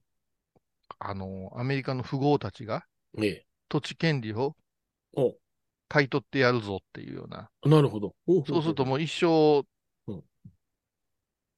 [1.00, 2.86] あの、アメリカの富豪たちが
[3.20, 3.46] ええ。
[3.68, 4.56] 土地権利を
[5.14, 5.34] お
[5.88, 7.50] 買い取ってやるぞっていうような。
[7.64, 8.14] なるほど。
[8.26, 9.66] おそうするともう一生
[10.06, 10.24] うん、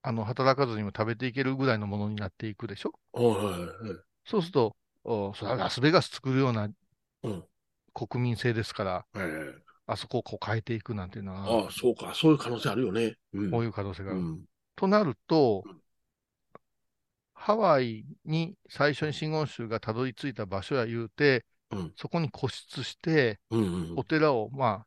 [0.03, 2.93] あの、働かずにも食べていけるぐらいのものになっていくでしょ？
[3.13, 3.99] はいはいはい。
[4.25, 6.69] そうすると、おそれはラスベガス作るような
[7.23, 7.45] うん
[7.93, 9.55] 国民性ですから、はいはい。
[9.87, 12.15] あそこをこう変えていくなんていうのは、ああ、そうか。
[12.15, 13.17] そういう可能性あるよね。
[13.33, 13.51] うん。
[13.51, 14.21] こういう可能性がある。
[14.21, 14.41] うん。
[14.77, 15.81] となるとうん、
[17.41, 24.87] ハワイに最初に真言宗がたどり着いた場所や言うて、うんそこに固執して、うんうんお寺を、まあ、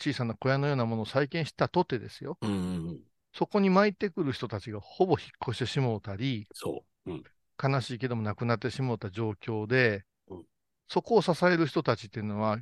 [0.00, 2.36] 小さな小屋のようなものを再建したとてですよ。
[2.40, 2.50] うん。
[2.50, 2.56] うん
[2.88, 3.00] うん。
[3.32, 7.12] そこに巻いてくる人たちがほぼ引っ越してしもうたり、そう。
[7.12, 7.22] うん。
[7.62, 10.42] 悲しいけども亡くなってしもうた状況で、うん
[10.88, 12.58] そこを支える人たちっていうのは、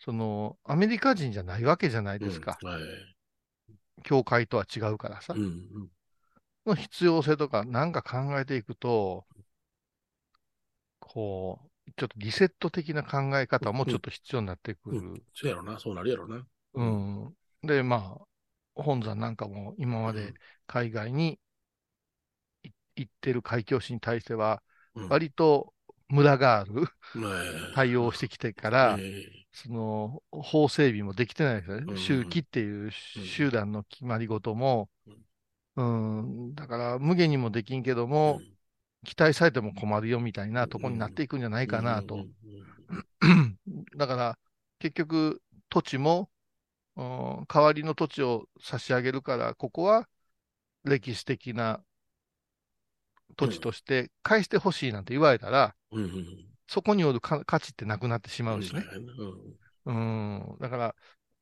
[0.00, 2.58] その、アメリカ人じゃないわけじゃないですか。
[2.60, 2.82] うんはい。
[4.02, 5.32] 教会とは違うからさ。
[5.34, 5.88] うんうん。
[6.66, 9.24] の必要性とかなんか考えていくと、
[11.00, 14.98] こう、ちょっとリセット的な考え方もちょっと必要になってくる。
[14.98, 15.78] うんそうやろな。
[15.78, 16.46] そうなるやろな。
[16.74, 17.34] うん。
[17.62, 18.24] で、まあ、
[18.74, 20.34] 本山なんかも今まで
[20.66, 21.38] 海外に
[22.62, 24.62] い行ってる海峡市に対しては、
[24.94, 25.74] うん、割と
[26.08, 27.32] ムラがあるまあ
[27.74, 31.84] 対応をしてきてから、えその法整備もできてないですよね。
[31.88, 34.88] うん周期っていう集団の決まり事も
[35.76, 36.54] うんうん。
[36.54, 38.40] だから、無限にもできんけども、
[39.04, 42.16] 期待されても困るよみたいなとこになっていくんじゃないかなと。
[42.16, 42.32] うん
[43.96, 44.38] だから、
[44.78, 46.30] 結局、土地も、
[46.96, 50.08] うん代わりの土地を差し上げるから、ここは
[50.84, 51.82] 歴史的な
[53.36, 56.26] 土地として返してほしいなんて言われたら、うんうん
[56.68, 58.82] そこによるか価値ってなくなってしまうんうしね。
[59.84, 60.56] うんうん。
[60.58, 60.94] だから、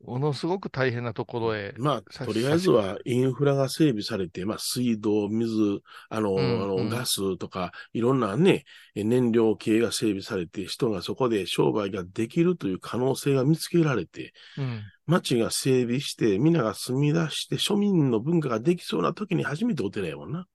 [0.04, 1.74] ものすごく大変なところへ。
[1.76, 14.82] まあ、さとりあえずはインフラが整備されて、まあ、水道、水、あの、うんあのうんガスとか、いろんなね、え燃料系が整備されて、人がそこで商売ができるという可能性が見つけられて、うん。
[15.06, 20.46] 町が整備して、皆が住み出して、庶民の文化ができそうな時に初めてお寺やもんな。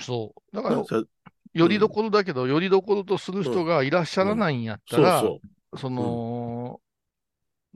[0.00, 0.56] そう。
[0.56, 1.02] だから、さ
[1.54, 5.40] よりどころだけど、よりどころとする人がいらっしゃらないんやったら、そ
[5.76, 6.80] その、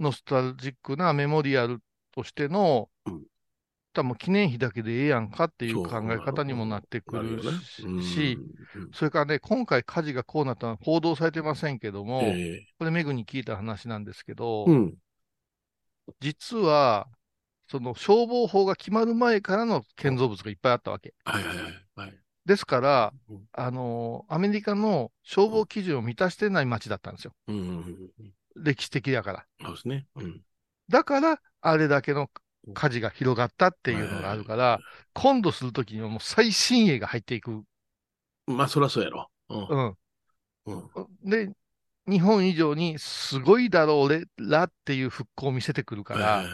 [0.01, 1.81] ノスタルジックなメモリアル
[2.15, 3.23] としての、うん
[3.93, 7.03] 多分記念碑だけでええやんかっていう考え方にもなってう。
[7.03, 7.43] くる
[8.01, 8.39] し、
[8.75, 14.67] うんそれからね、今回火事がこうなったのは報道されてませんけども、えこれメグに聞いた話なんですけど。
[16.21, 17.09] 実は、
[17.69, 21.15] その消防法が決まる前からの建造物がいっぱいあったわけ。
[22.47, 27.33] ですから、うんあのアメリカの消防基準を満たしてない町だったんですよ。
[28.57, 29.47] 歴史的だから。
[29.63, 30.07] そうですね。
[30.17, 30.41] うん。
[30.89, 32.31] だから、あれだけの
[32.75, 34.81] 火事が広がったっていうのがあるから、
[35.15, 37.63] 今度するときにはもう最新鋭が入っていく。
[38.47, 39.31] まあ、そらそうやろ。
[39.49, 39.97] うんうん。
[40.67, 41.31] うん。
[41.31, 41.51] で、
[42.09, 46.45] 日本以上にすごいだろうれらっていう復興を見せてくるから、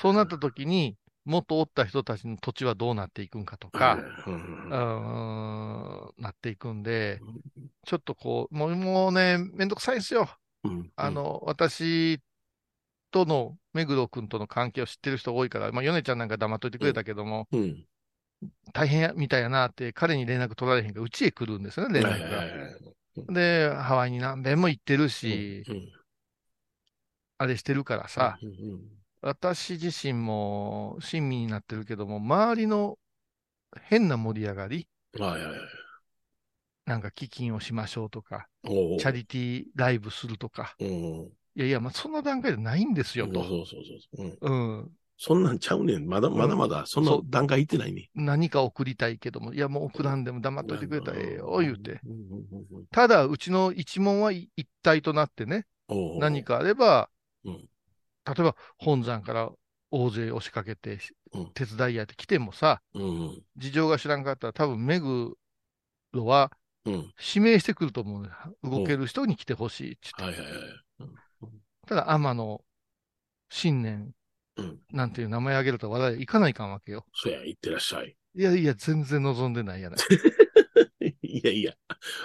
[0.00, 7.20] そうなったときに、元おった人たちの土地はどうなっていくんかとか、うん、なっていくんで、
[7.84, 10.28] ちょっとこう、もうもうね、めんどくさいんですよ。
[10.66, 12.20] うんあ、の、私
[13.10, 17.84] との目黒君との関係を知ってる人多いから、まあ、米ちゃんなんか黙っといてくれたけども、うん。
[18.72, 22.36] 大変やみたいやなって、彼に連絡取られへんから、うちへ来るんですよね、連絡が。
[22.36, 22.76] はいはいはい
[23.28, 25.92] で、ハワイに何遍も行ってるし、うん
[27.38, 28.80] あれしてるからさ、うんうん
[29.22, 32.96] 私自身も親身になってるけども、周りの
[33.82, 34.86] 変な盛り上がり、
[35.18, 35.60] はいはいはい。
[36.86, 40.88] なんか基金をしましょうとか、チャリティーライブするとか、うん。
[41.56, 43.42] いやいや、まあ、そんな段階でないんですよと。
[43.42, 44.46] そうそうそうそう。
[44.46, 44.90] うんうん。
[45.18, 46.06] そんなんちゃうねん。
[46.06, 48.10] まだまだまだ、そんな段階いってないね。
[48.14, 52.00] 何か送りたいけども、いや、もう送らんでも黙っといてくれたらええよ、言うて。
[52.90, 54.46] ただ、うちの一門は一
[54.82, 55.66] 体となってね、
[56.18, 57.08] 何かあれば、
[57.44, 57.68] うん
[58.26, 59.50] 例えば本山から
[59.92, 60.98] 大勢押しかけて、
[61.32, 65.36] うん手伝いやって来てもさ、うん事情が知らんかったら、多分目黒
[66.26, 66.50] は
[66.86, 67.12] うん。
[67.18, 68.30] 指名してくると思うね。
[68.62, 70.22] 動ける人に来てほしいっつって。
[70.22, 70.52] はいはいはい。
[71.86, 72.64] ただ、天野
[73.48, 74.12] 新年
[74.56, 74.78] うん。
[74.90, 77.04] なんていう名前挙げると話題いかないかんわけよ。
[77.12, 78.16] そや、行ってらっしゃい。
[78.34, 79.98] いやいや、全然望んでないやない。
[81.22, 81.74] いやいや、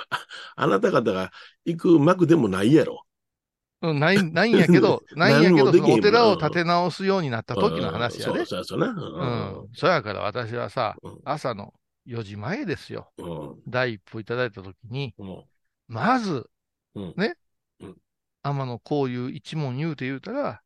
[0.10, 1.32] ああなた方が
[1.66, 3.06] 行く幕でもないやろ。
[3.82, 8.46] うん、ない、ないんやけど、 ないんやけど、そのお寺を建て直すようになった時の話やねうん。
[8.46, 8.88] そうそうそうな。
[8.88, 9.70] うん。
[9.74, 11.74] そやから私はさ、うん朝の
[12.06, 13.12] 4時前ですよ。
[13.18, 13.62] うん。
[13.68, 15.44] 第一歩いただいた時に、うん。
[15.88, 16.50] まず、
[16.96, 17.36] うんね、
[17.80, 17.98] うん
[18.44, 20.62] 天野こういう一問言うて言うたら、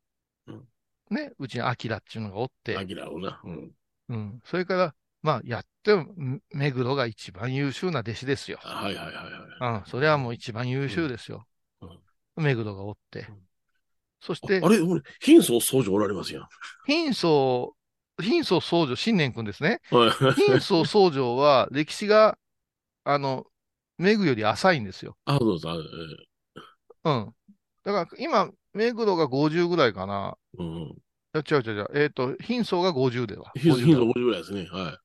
[0.46, 0.64] うん
[1.10, 3.40] ね、うちにアキラっていうのがおって、アキラをな。
[3.44, 3.70] うん。
[4.08, 4.40] うん。
[4.44, 8.58] それから、まあ、やっても、ん目黒が一番優秀な弟子ですよ。
[8.62, 9.80] はいはいはいはい。
[9.80, 9.84] うん。
[9.86, 11.46] それはもう一番優秀ですよ。
[11.82, 11.98] うん
[12.36, 13.38] 目黒がおってうん。
[14.20, 16.48] そしてあ、れ、俺貧相僧侶おられますやん。
[16.86, 17.70] 貧相、
[18.20, 19.80] 貧相僧侶、新年君ですね。
[19.90, 20.34] はい。
[20.34, 22.38] 貧相僧侶は歴史が、
[23.04, 23.46] あの、
[23.98, 25.16] 目黒より浅いんですよ。
[25.24, 25.84] あ、そうそう。
[27.04, 27.34] うん。
[27.84, 30.36] だから今、目黒が50ぐらいかな。
[30.58, 30.66] うん。
[31.34, 31.88] 違う違う違う。
[31.94, 33.52] えっ、と、貧相が50では。
[33.54, 34.66] 貧50相50ぐらいですね。
[34.66, 34.98] は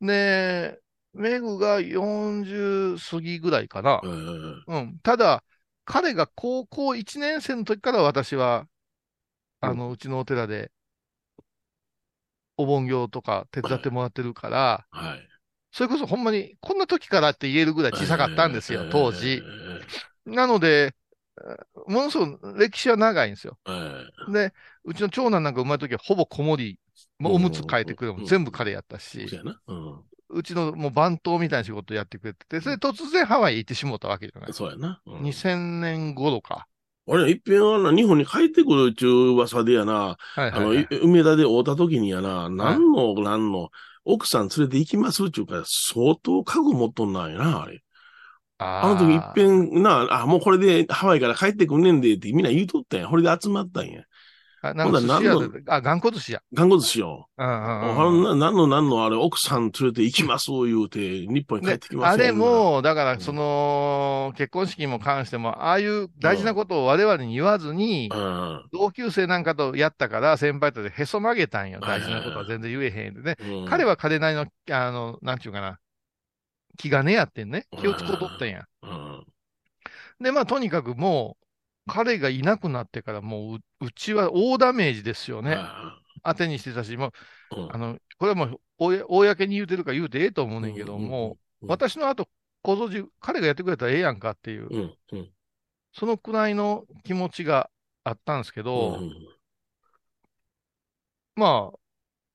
[0.00, 0.06] い。
[0.06, 0.78] で、
[1.14, 4.00] メグが40過ぎぐらいかな。
[4.02, 4.98] うん。
[5.02, 5.42] ただ、
[5.84, 8.66] 彼が高校1年生の時から私は、
[9.60, 10.70] あの、うちのお寺で、
[12.58, 15.28] お盆行とか手伝ってもらってるから、はい。
[15.72, 19.42] それこそほんまに、こんな時からって言えるぐらい小さかったんですよ、当時。
[20.26, 20.94] なので、
[21.38, 23.58] えものすごく歴史は長いんですよ。
[23.64, 24.32] はい。
[24.32, 24.52] で、
[24.84, 26.78] うちの長男なんか生まれた時はほぼ子守り、
[27.18, 29.50] もうおむつ替えてくれもうん全部彼やったしそ
[30.30, 34.52] う、ちのもう番頭みたいな仕事やってくれてて、それで突然ハワイへ行ってしもうたわけじゃない。
[34.52, 35.00] そうやな。
[35.06, 36.66] うん2000年頃か。
[37.08, 40.98] 俺、一遍あの、日本に帰ってくるっちゅう噂でやな、はいあの、はい、はいい。
[41.00, 43.70] 梅田で会うた時にやな、何の、何の、
[44.04, 47.82] 奥さん連れて行きますっちゅうから、相当覚悟持っとんなんやな、あれ。
[48.58, 49.80] ああの時いっぺん。
[49.80, 53.08] んな、あ、もうこれでハワイから帰ってくんねんでってみんな言うとったんや。
[53.08, 54.02] これで集まったんや。
[54.60, 56.42] あ、なんか寿司屋で、あ、頑固寿司屋。
[56.52, 57.28] 頑固寿司よ。
[57.36, 71.80] うんうんうんほんな、なんのなんのあれ、奥さん連れて行きます言うて、日本に帰でってきますあれも、だかうんら、その、結婚式にも関しても、ああいう大事なことを我々に言わずに、うん、同級生なんかとやったから、先輩とでへそ曲げたんよ。
[71.80, 73.36] 大事なことは全然言えへんでね。
[73.40, 75.78] うん彼は彼なりの、あの、なんちゅうかな、
[76.78, 77.66] 気がねやってんね。
[77.80, 78.64] 気をつこうとってんや。
[78.82, 79.26] うん、
[80.20, 81.47] で、まあ、とにかくもう、
[81.88, 85.58] 彼がいなくなってから、もうう、うちは大ダメージですよね。
[86.24, 87.12] 当てにしてたし、も
[87.56, 87.74] う、うん。
[87.74, 88.60] あの、これはもう、
[89.08, 92.28] 公に言うてるから言うてええと思うねんけど、もう、うん、私の後、
[92.62, 95.30] 小僧寺、彼がやってくれたらええやんかっていう、うん、うん、
[95.92, 97.70] そのくらいの気持ちが
[98.04, 99.12] あったんですけど、うん、
[101.36, 101.78] まあ、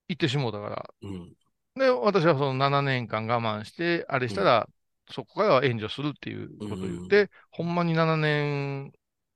[0.08, 0.90] 行ってしもうたから。
[1.02, 1.34] うん、
[1.76, 4.68] で、私はその7年間我慢して、あれしたら、
[5.12, 8.94] そこからは援助するっていうことを言って、ほんまに7年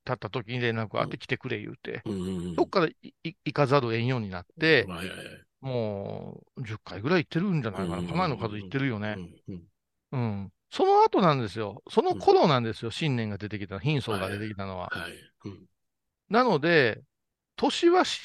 [0.07, 5.25] 経った時に連絡があって来てくれ言うて、うん、どっからいい行かざるを得んようになって、はいはいはい
[5.59, 8.07] もう10回ぐらい行ってるんじゃないかな。
[8.07, 9.15] かなりの数行ってるよね。
[9.47, 9.63] うん
[10.11, 10.51] うん。
[10.69, 11.81] その後なんですよ。
[11.89, 12.91] その頃なんですよ。
[12.91, 14.89] 新年が出てきた、貧相が出てきたのは。
[14.91, 15.11] はい。
[15.45, 15.65] うん
[16.29, 17.01] なので、
[17.55, 18.19] 年はし、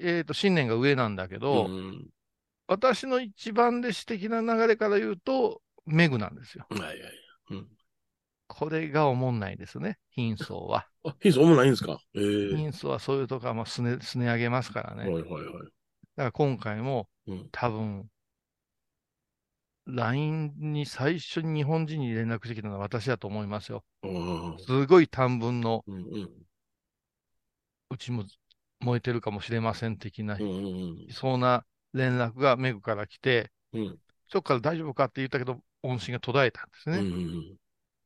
[0.00, 2.08] えっ、と、新年が上なんだけど、うん
[2.66, 6.66] 私の一番弟子的な流れから言うと、メグなんですよ。
[6.70, 6.98] はいはい。
[7.50, 7.68] うん。
[8.52, 10.86] これがおもんないですね、貧相は。
[11.04, 11.98] あ、ヒンス、おもないんですか？
[12.14, 15.10] ええ貧相はそういうとこはもうすね、すね上げますからね。
[15.10, 15.42] はいはいはい。
[15.44, 15.70] だか
[16.16, 17.48] ら今回もうん。
[17.52, 18.10] 多分、
[19.86, 23.84] LINE に最初に日本人に連絡してきたのは私だと思いますよ。
[24.02, 26.30] うんすごい短文の、うんうん
[27.92, 28.24] うちも
[28.80, 30.46] 燃えてるかもしれません的なうんう
[31.06, 33.98] んそんな連絡がメグから来て、うん
[34.28, 35.06] そこから大丈夫か？
[35.06, 36.98] って言ったけど、音信が途絶えたんですね。
[36.98, 37.08] うんう
[37.40, 37.56] ん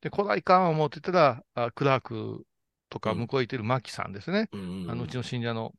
[0.05, 2.44] で、こないかん思ってたら、あクラーク
[2.90, 4.48] とかうん向こう行ってるマキさんですね。
[4.52, 5.72] うんうんあのうちの信者の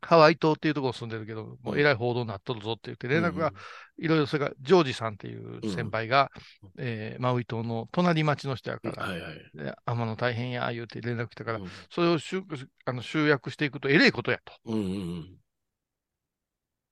[0.00, 3.52] ハワイ島っていうところ住んでるけど、もううんえらい報道になっとるぞって言って、連絡が
[3.98, 6.30] いろいろ、それからジョージさんっていう先輩が、
[6.78, 9.50] えーマウイ島の隣町の人やから、はいはい。
[9.54, 12.42] で天野大変や言うて連絡来たから、うんそれを集
[12.84, 14.52] あの集約していくとえれいことやと。
[14.66, 14.78] うんう
[15.20, 15.36] ん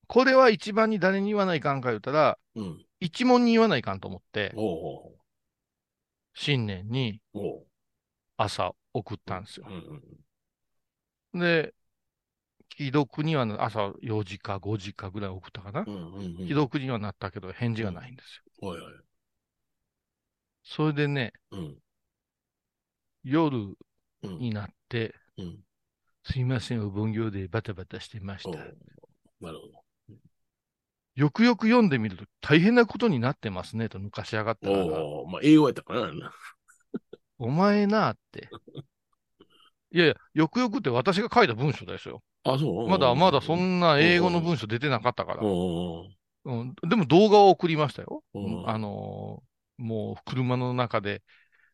[0.07, 2.63] これは一番に誰に言わないかんか言うたら、うん。
[2.65, 2.85] うん。
[2.99, 5.20] 一問に言わないかんと思って、おう
[6.33, 7.21] 新年に
[8.37, 9.67] 朝送ったんですよ
[11.33, 11.73] で、
[12.77, 15.85] 既読にはな朝4時か5時かぐらい送ったかな。
[15.85, 18.69] 既読にはなったけど返事がないんですよ。
[18.69, 18.93] はいはい。
[20.63, 21.77] それでね、うん。
[23.23, 23.77] 夜
[24.23, 24.39] うん。
[24.39, 25.59] になって、うん。
[26.23, 28.57] すいません、お盆業でバタバタしてました。
[28.57, 28.73] なる
[29.41, 29.80] ほど。
[31.21, 36.11] よくよく読んでみると大変なことになってますねと抜かしやがったから、おおまあ、英語やったかな。
[37.37, 38.49] お前なって。
[39.91, 42.23] いやいや、よくよくって私が書いた文章ですよ。
[42.43, 42.89] あ、そう？
[42.89, 45.43] まだまだそんな英語の文章出てなかったから。
[45.43, 46.05] おう
[46.43, 48.23] うん、でも動画を送りましたよ。
[48.33, 51.21] うんあのーもう車の中で、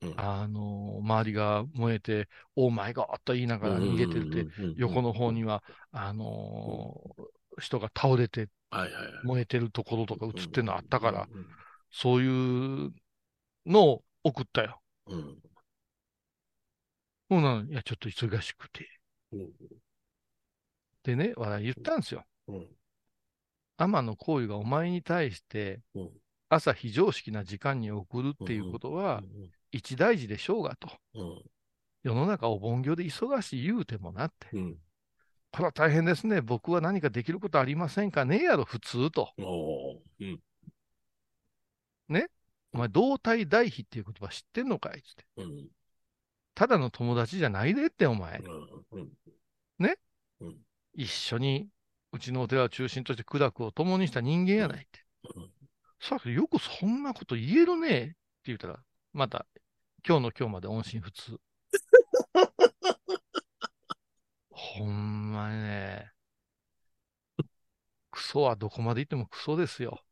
[0.01, 2.27] うんあのー周りが燃えて、
[2.57, 7.23] オーマイガーと言いながら逃げてるって、て横の方には、あのー
[7.59, 8.49] 人が倒れて。
[9.23, 11.47] 燃えてるところとか映ってるのあったから、うん
[11.89, 12.27] そうい
[12.87, 12.93] う
[13.65, 14.81] のを送ったよ。
[15.07, 15.37] うん。
[17.29, 18.87] もうなんいや、ちょっと忙しくて。
[19.31, 19.49] うん
[21.03, 22.25] でね、笑い言ったんですよ。
[22.49, 22.67] うん。
[23.77, 26.09] 天野幸雄がお前に対してうん、
[26.49, 29.23] 朝非常識な時間に送るっていうことは、
[29.71, 30.89] 一大事でしょうがと。
[31.13, 31.43] うん。
[32.03, 34.49] 世の中お盆業で忙しい言うてもなって。
[34.53, 34.77] うん。
[35.51, 36.41] これは大変ですね。
[36.41, 38.39] 僕は何かできることありませんかね？
[38.41, 39.31] えやろ、普通と。
[39.37, 39.41] う
[40.25, 40.39] ん。
[42.73, 45.01] お前、同体代費っていう言葉知ってんのかい？
[45.01, 45.25] つって。
[45.37, 45.67] うん。
[46.53, 48.41] ただの友達じゃないでって、お前。
[48.91, 49.09] うん。
[50.93, 51.69] 一緒に、
[52.11, 55.05] うちのお寺を中心として苦楽を共にした人間やないって。
[55.35, 55.49] うん
[55.99, 58.79] さあ、よくそんなこと言えるねって言ったら、
[59.13, 59.47] また、
[60.07, 61.39] 今日の今日まで音信不通。
[64.75, 66.11] ほんまにね、
[68.11, 70.03] クソはどこまで行ってもクソですよ。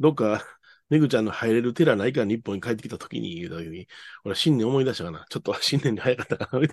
[0.00, 0.44] どっか、
[0.90, 3.88] めぐちゃんの入れる寺ないから日本に帰ってきた時に言うた時に、
[4.24, 5.24] 俺新年思い出したかな。
[5.30, 6.66] ちょっと新年に早かったかな。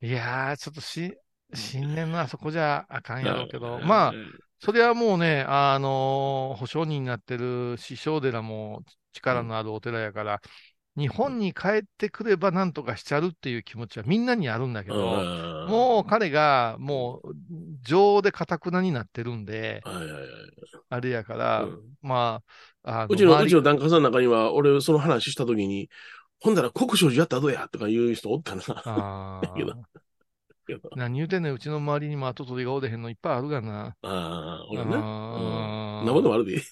[0.00, 1.18] いやー、ちょっとし、
[1.54, 4.16] 新年のあそこじゃあかんやろうけど、うんまあ、
[4.60, 8.82] それはもうね、あのー保証人になってる師匠寺も
[9.12, 10.40] 力のあるお寺やから、
[10.98, 17.34] 日本に帰ってくればなんとかしちゃるっていう気持ちはみんなにあるんだけど、ももう彼がもう
[17.82, 19.82] 情でかたくなになってるんで。
[20.90, 22.42] あれやから、うんま
[22.82, 25.90] あ、あのうちの、うちの檀家さんの中には、俺、その話したときに、
[26.40, 28.62] ほんだら国書寺やったらどうやとか言う人おったな。
[30.96, 33.96] 何言うてんねん、うちの周りにも跡取りがおれへんのいっぱいあるがな。
[34.02, 36.04] ああ、俺な。
[36.04, 36.62] なんぼでもあるで。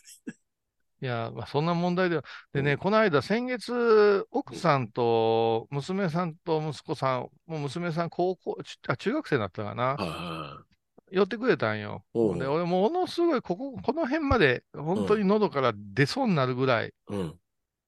[1.02, 2.24] いや、まあ、そんな問題では。
[2.52, 9.96] でね、この間、先月、奥さんと娘さんと息子さん、もう娘さん高校、ちあ、中学生だったかな。
[9.98, 10.64] あ
[11.12, 12.04] 寄ってくれたんよ。
[12.14, 17.40] で、俺ものすごい、ここ、この辺まで、本当に喉から出そうになるぐらい、あ、うん。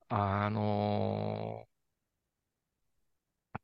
[0.09, 1.68] あのー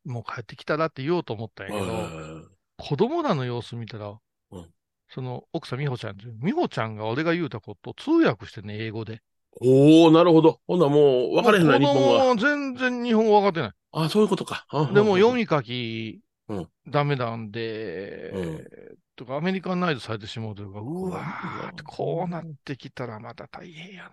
[0.05, 2.43] もう帰ってきたらって言おうと思ったんやけど、あ
[2.77, 4.19] 子供らの様子見たら、
[4.51, 4.75] うん
[5.09, 9.23] その奥さん、美穂ちゃん美穂ちゃんが俺が言うたことを通訳してね、英語で。
[9.61, 10.61] おおなるほど。
[10.67, 12.37] ほんならもう分かれへんな、日もう子本語は。
[12.37, 13.71] 全然日本語分かってない。
[13.93, 14.67] ああ、そういうことか。
[14.69, 18.69] あでも読み、み書きうん、ダメなんで、うん
[19.17, 24.11] とかアメリカンナイズされてしまうというか、うわーってうんこうなってきたらまた大変や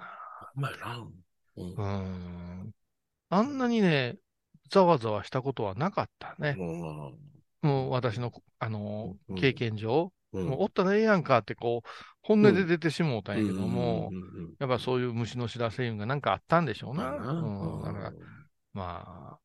[0.56, 1.08] うまいな。
[1.58, 1.84] うんな。
[1.84, 1.88] う
[2.68, 2.72] ん。
[3.30, 4.18] あんなにね、
[4.70, 6.56] ざわざわしたことはなかったね。
[6.58, 7.32] うん
[7.64, 11.88] もう私の、あのうん経験上、おったらええやんかってこう、
[12.22, 14.12] 本音で出てしもうたんやけども、
[14.60, 17.04] やっぱそういう虫の知らせいうんがなんかあったんでしょうな。
[17.04, 18.14] まあなうん、だから、
[18.74, 19.40] まあ、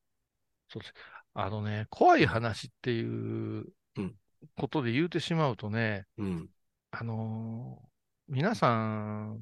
[0.69, 0.93] そうです。
[1.33, 3.65] あのね、怖い話っていう
[3.97, 4.15] うん
[4.55, 6.49] ことで言うてしまうとね、うん。
[6.91, 7.87] あのー
[8.29, 9.39] 皆さん、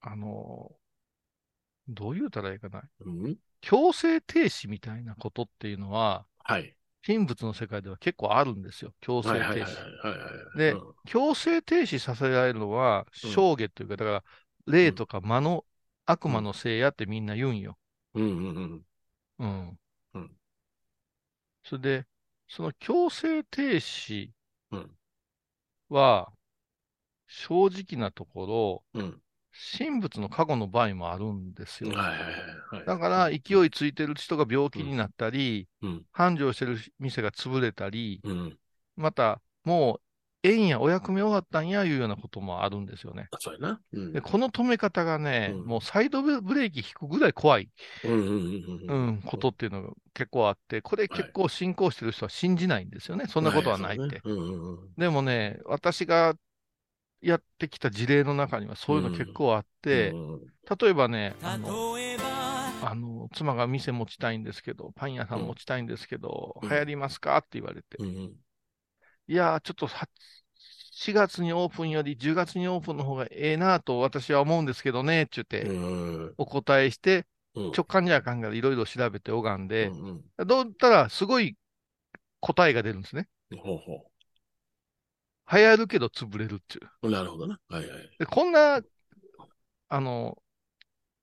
[0.00, 0.82] あのー
[1.88, 2.82] どう言うたらいいかな。
[3.00, 3.36] うん。
[3.60, 6.74] 強制停止みたいなことっていうのは、はい。
[7.06, 8.94] 神仏の世界では結構あるんですよ。
[9.00, 9.86] 強制停止。
[10.54, 14.24] でうん強制停止させられるのは、うん正下というか、だから、
[14.66, 15.64] 霊とか魔の、
[16.06, 17.78] 悪魔のせいやってみんな言うんよ。
[18.14, 18.86] うんうんうん。
[19.38, 19.78] うん。
[20.14, 20.36] うん
[21.64, 22.06] それで、
[22.48, 24.30] その強制停止
[24.70, 24.96] うん
[25.88, 26.32] は、
[27.28, 29.22] 正直なところ、うん。
[29.78, 31.90] 神仏の過去の場合もあるんですよ。
[31.90, 32.30] はいはいはい
[32.76, 32.86] はい。
[32.86, 36.02] だから、勢いついてる人が病気になったり、うん。
[36.12, 38.58] 繁盛してる店が潰れたり、うん。
[38.96, 40.00] また、もう、
[40.44, 43.28] ええんや、お役目終わったんや、いうようなこともあるんですよね。
[43.38, 43.80] そうやな。
[43.92, 44.12] うん。
[44.12, 47.70] で、この止め方がね、うんもうサイドブレーキ引くぐらい怖い、
[49.24, 53.26] ことっていうのが結構あって、これ結構信仰してる人は信じないんですよね。
[53.28, 54.20] そんなことはないって。
[54.24, 54.88] うんうんうん。
[54.96, 56.34] でもね、私が
[57.22, 60.40] やってきた事例の中にはそういうの結構あって、うん
[60.80, 61.96] 例えばね、あの、
[62.82, 68.32] あの、妻が店持ちたいんですけど、パン屋さん持ちたいんですけど、うん流行りますかって言われて、うんうん。
[69.26, 70.08] いやー、ちょっとは
[70.92, 77.72] 4月にオープンより10月にオープンの方がええなと私は思うんですけどね、って言って、うんお答えして、うん。
[77.72, 81.56] 直感じゃあかんからいろいろ調べて拝んで、うんうんどうったらすごい
[82.40, 83.28] 答えが出るんですね。
[83.56, 84.11] ほうほ
[85.52, 86.90] 流行るけど潰れるっていう。
[87.02, 87.10] う。
[87.10, 87.60] なるほどな。
[87.68, 88.10] はいはい。
[88.18, 88.80] で、こんな、
[89.88, 90.38] あの、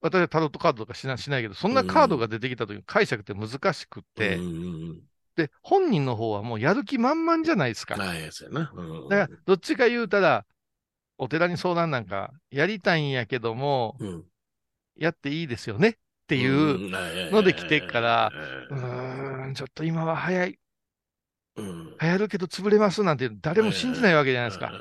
[0.01, 4.49] 私はタロットカードとかしなしないけど、そんなカードが出てきたとき解釈って難しくって、うんう
[4.93, 5.01] ん
[5.35, 7.95] で、本人の方はもうやる気満々じゃないですか。
[7.95, 8.71] い、そうやな。
[8.75, 10.45] うんだから、どっちか言うたら、
[11.17, 14.19] お寺に相談なんかやりたいんやけども、うん。
[14.19, 14.23] っ
[14.97, 15.93] やっていいですよねっ
[16.27, 16.89] ていう、
[17.31, 18.31] ので来てっから
[18.69, 20.59] うーん、ちょっと今は早い。
[21.59, 21.97] うん。
[22.01, 24.71] 流行るけど潰れますなんて誰も信じないわけじゃないですか。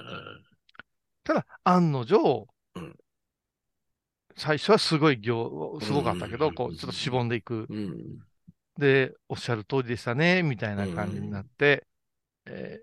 [1.24, 2.96] ただ、案の定、うん
[4.40, 7.66] 最初はすごい行、すごかったけど、うんこう、ちょっとしぼんでいく。
[7.68, 8.20] うん。
[8.78, 11.84] で、おっしゃる通りでしたね、みたいな感じになって、
[12.46, 12.80] え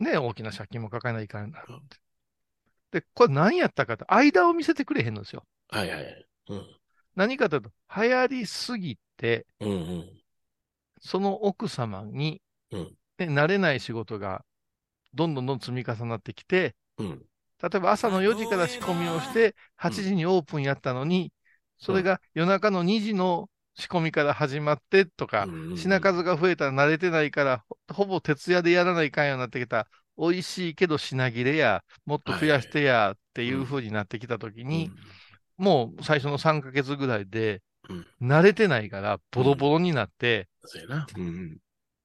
[0.00, 3.00] ーね、大きな借金も抱えないかんなって。
[3.00, 5.44] で、これ何やったかと、間を見せてくれへんのですよ。
[5.68, 6.26] はいはい。
[6.48, 6.66] うん。
[7.14, 10.10] 何かというと、流行りすぎて、うんうん。
[11.00, 12.40] その奥様に、
[12.70, 14.44] うんね慣れない仕事が
[15.14, 17.26] どんどんどん積み重なってきて、うん。
[17.62, 21.32] 例えば朝の4時から仕込みをして、8時にオープンやったのに、
[21.78, 29.88] それが夜中の2時の仕込みから始まってとか、うん品数が増えたら慣れてないから、ほほぼ徹夜でやらないかんようになってきた。
[30.16, 34.90] 美味しいけど品切れや、もっと増やしてやっていう風になってきたときに、
[35.56, 41.06] もう最初の3ヶ月ぐらいで、うん慣れてないからボロボロになって、そうやな。
[41.16, 41.58] うん。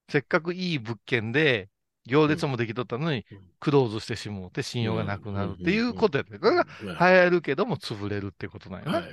[0.09, 1.69] せっかくいい物件で、
[2.05, 6.39] 行列もできとったのにうん、クローズしてしもうて信用がなくなるっていうことやった。
[6.39, 9.03] これが流はい行るけども潰れるってことなんよはい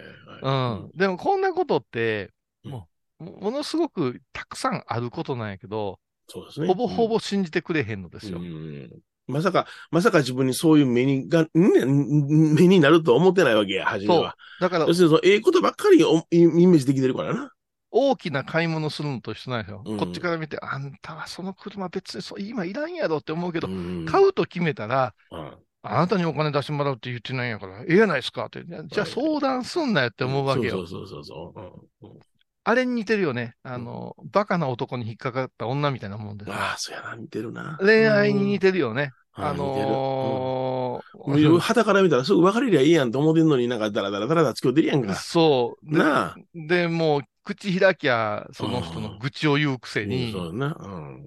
[0.42, 0.48] な。
[0.48, 0.82] はい。
[0.82, 0.90] うん。
[0.96, 2.32] でもこんなことって、
[2.64, 2.88] うんも
[3.20, 6.66] う、もものすごくたくさんあることなんやけど、そうですね。
[6.66, 8.38] ほぼほぼ信じてくれへんのですよ。
[8.38, 8.90] うん
[9.28, 14.36] まさか、まさか自分にそういう目にが、ん目になるとは思ってないわけや、初めは。
[14.60, 17.52] だから要、するにええことばっかりイメージできてるからな。
[17.98, 19.82] 大きな買い物するのと一緒なんですよ。
[19.84, 25.52] うんこっちから見て、あんたはその車別にそう今いらんやろって思うけど、うん買うと決めたら、うん
[25.88, 28.64] あなたにお金出してもらうって言ってないんやから、ええやないですかって。
[28.64, 30.72] じゃあ相談すんなよって思うわけよ。
[30.72, 31.60] そうそうそうそう
[32.02, 32.18] そう。
[32.64, 33.54] あれに似てるよね。
[33.62, 36.50] あの、バカな男に引っかかった女みたいなもんです。
[36.50, 37.78] ああ、そうやな、似てるな。
[37.80, 39.12] 恋愛に似てるよね。
[39.34, 45.14] あうん似てるのうんー肌から見たらすぐ別れりゃいいやんと思ってんのになんかダラダラダラダラつきょうてるやんか。
[45.14, 45.92] そう。
[45.92, 46.36] でなあ。
[46.54, 50.76] で、もう、口開きゃ、その人の愚痴を言うくせうんに、そうやな。
[50.78, 51.26] うん。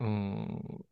[0.00, 0.84] うん。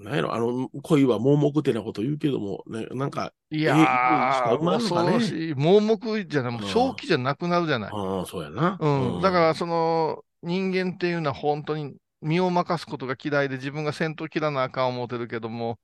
[0.00, 5.54] なんやろ、あの、恋は盲目的なこと言うけども、ね、なんか、いやええー、生まれるの恐かねろしい。
[5.54, 7.90] 盲目じゃない、もううん正気じゃなくなるじゃない。
[7.92, 8.76] ああ、そうやな。
[8.80, 9.22] うん。
[9.22, 15.78] だから、その、人間っていうのは本当に身を任すことが嫌いで自分が先頭切らなあかん思ってるけども、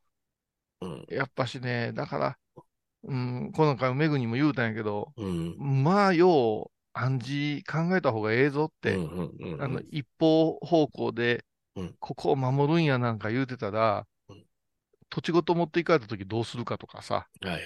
[0.81, 1.07] うん。
[1.09, 2.39] やっぱしね、だから、
[3.05, 5.57] うん、この回、メグにも言うたんやけど、うん。
[5.59, 11.45] まあ、よう、暗示考えた方がええぞって、うんうんうんあの、一方方向で
[11.77, 14.45] うん、ここを守るんやなんか言うてたらうん、
[15.11, 17.65] 土地ごと持っていかれた時どうするかとかさ、はいはいはい。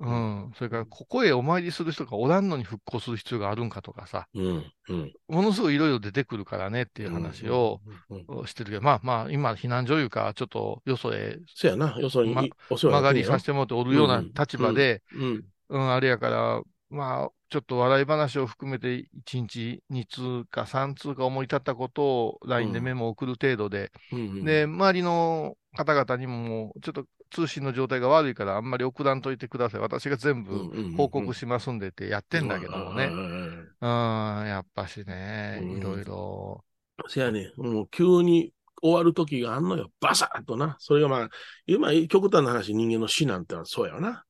[0.00, 4.72] うん、それから、ここへお参りする人がおらんのに復興する必要があるんかとかさ、うん。
[4.88, 5.12] うん。
[5.28, 8.26] ものすごいいろいろ出てくるからねっていう話をうん。
[8.40, 8.46] うん。
[8.46, 11.96] してるけど、まあまあ、今、避難所いうか、ちょっとよそへそうやな。
[11.98, 15.44] よそにま曲がりさせてもらっておるようなうん立場で、うん。
[15.68, 16.62] うん、あれやから、
[16.94, 24.44] まあ、ちょっと笑い話を含めて1日2通か3通か思い立ったことを LINE でメモを送る程度で、うん。
[24.44, 29.80] で、周りの方々にももう、ちょっと通信の状態が悪いからあんまり送らんといてください。
[29.80, 33.06] 私が全部報告しますんでってやってんだけどもね。
[33.06, 36.64] うんうん、やっぱしね、うんいろいろ。
[37.08, 39.90] せやね、もう急に終わる時があんのよ。
[40.00, 40.76] バサッとな。
[40.78, 41.28] それがまあ、
[41.66, 44.24] 今、極端な話、人間の死なんてのはそうやわな。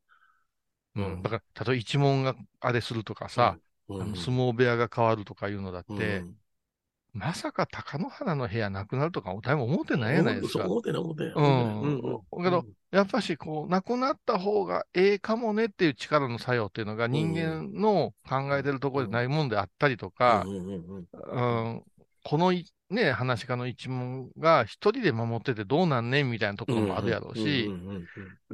[0.96, 6.34] うん、だから、例えば一問があれするとかさ、うん、あの相撲部屋が変わるとかいうのだって、うん。
[7.12, 10.66] まさか貴乃花の部屋なくなるとか、誰も思ってないやないですか。
[10.66, 11.32] 思ってない思ってない。
[11.34, 11.80] うん。
[11.82, 12.42] うん。
[12.42, 21.82] けど、やっぱし、こう、なくなった方がええかもねっていう力の作用っていうのが人間の考えてるところでないもんであったりとかう、ん。
[22.24, 27.70] このいね、話し家の一問が一人で守っててどうなんねんみたいなところもあるやろうし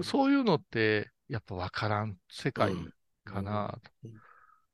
[0.03, 2.74] そういうのって、やっぱわからん世界
[3.24, 4.12] かなとうん。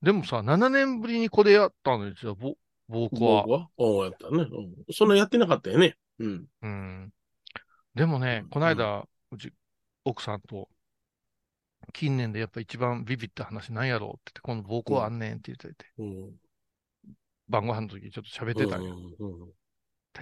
[0.02, 2.54] でもさ、7年ぶりにこれやったんですよ、ぼ
[2.88, 3.50] 僕は僕。
[3.52, 3.68] は？
[3.76, 4.42] おうやったね。
[4.42, 5.96] うんそんなやってなかったよね。
[6.18, 6.46] うん。
[6.62, 7.12] うん。
[7.94, 9.52] でもね、この間、うち、
[10.04, 10.68] 奥さんと、
[11.92, 16.30] 近年でやっぱ一番ビビった話なんやろうって言って、この暴行あんねんって言ってて、うん。
[17.48, 18.96] 晩ご飯の時ちょっと喋ってたんよ。
[19.18, 19.50] うんうん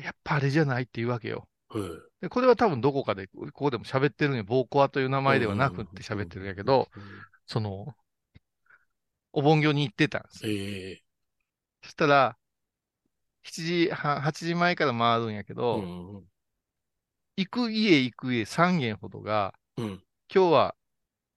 [0.03, 1.47] やっぱあれじゃないって言うわけよ。
[1.75, 4.45] うんで、これは多分どこかで、ここでも喋ってるんよ。
[4.45, 6.89] 暴行という名前ではなくって喋ってるんやけど、、
[7.47, 7.95] その、
[9.33, 10.53] お盆業に行ってたんですよ。
[10.53, 11.03] ええ
[11.83, 12.39] そしたら、
[13.43, 16.25] 7時半、8時前から回るんやけうど、ん
[17.37, 20.03] 行く家行く家3軒ほどが、うん。
[20.35, 20.75] 今日は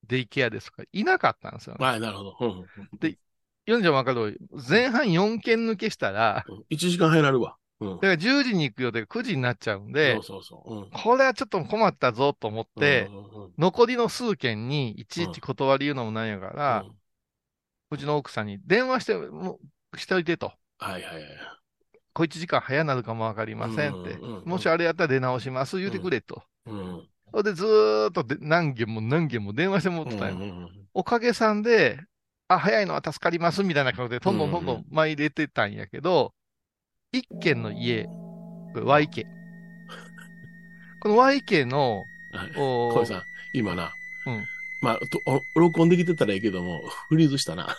[0.08, 1.86] デイケアですとか、いなかったんですよ、ね。
[1.86, 2.38] はい、なるほど。
[2.40, 2.68] うんうん
[3.00, 3.18] で
[3.66, 7.58] 読んじゃわかる通り、前半4件抜けしたら、うん1時間入られるわ。
[7.80, 8.02] うんだ。
[8.02, 10.74] から10時に行く予定が9時になっちゃうんでそう、そうそう。
[10.76, 16.96] うんこれはちょっと困ったぞと思ってう、んうんうん残りの数件にいちいち断り言うのもなんやから、うん
[17.90, 19.60] うちの奥さんに電話して、も
[19.94, 20.52] うしておいてと。
[20.78, 21.24] はいはいはい。
[22.14, 24.12] 小1時間早なるかもわかりませんって。
[24.12, 26.44] うんうんうんもしあれやったら出直します、言うてくれと。
[26.66, 27.08] うん。
[27.32, 32.00] それでずーっとで何件も何件も電話してもらってたんようんうんおかげさんで、
[32.50, 36.34] あ、早いのは助かりますみたいな感じで、どんどんどんどうんん前入れてたんやけど、
[37.18, 38.06] 一軒の家、
[38.74, 39.26] これ Y 家。
[41.00, 43.94] この Y 家の、はいお小井さん、今な。
[44.26, 44.46] うん
[44.80, 47.76] まあ、とお録音できてたらいいけども、 フリーズしたな。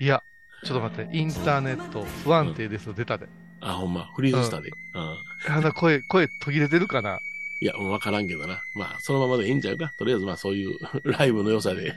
[0.00, 0.22] いや、
[0.64, 3.28] ちょっと待って、インターネット不安定ですと出たで。
[3.60, 4.70] あ、ほんま、フリーズしたで。
[4.94, 5.54] うん。
[5.54, 7.20] あの声、声途切れてるかな？
[7.60, 8.60] いや、もうわからんけどな。
[8.74, 9.92] まあ、そのままでいいんちゃうか？
[9.98, 11.94] とりあえず、まあ、そういう ライブの良さで。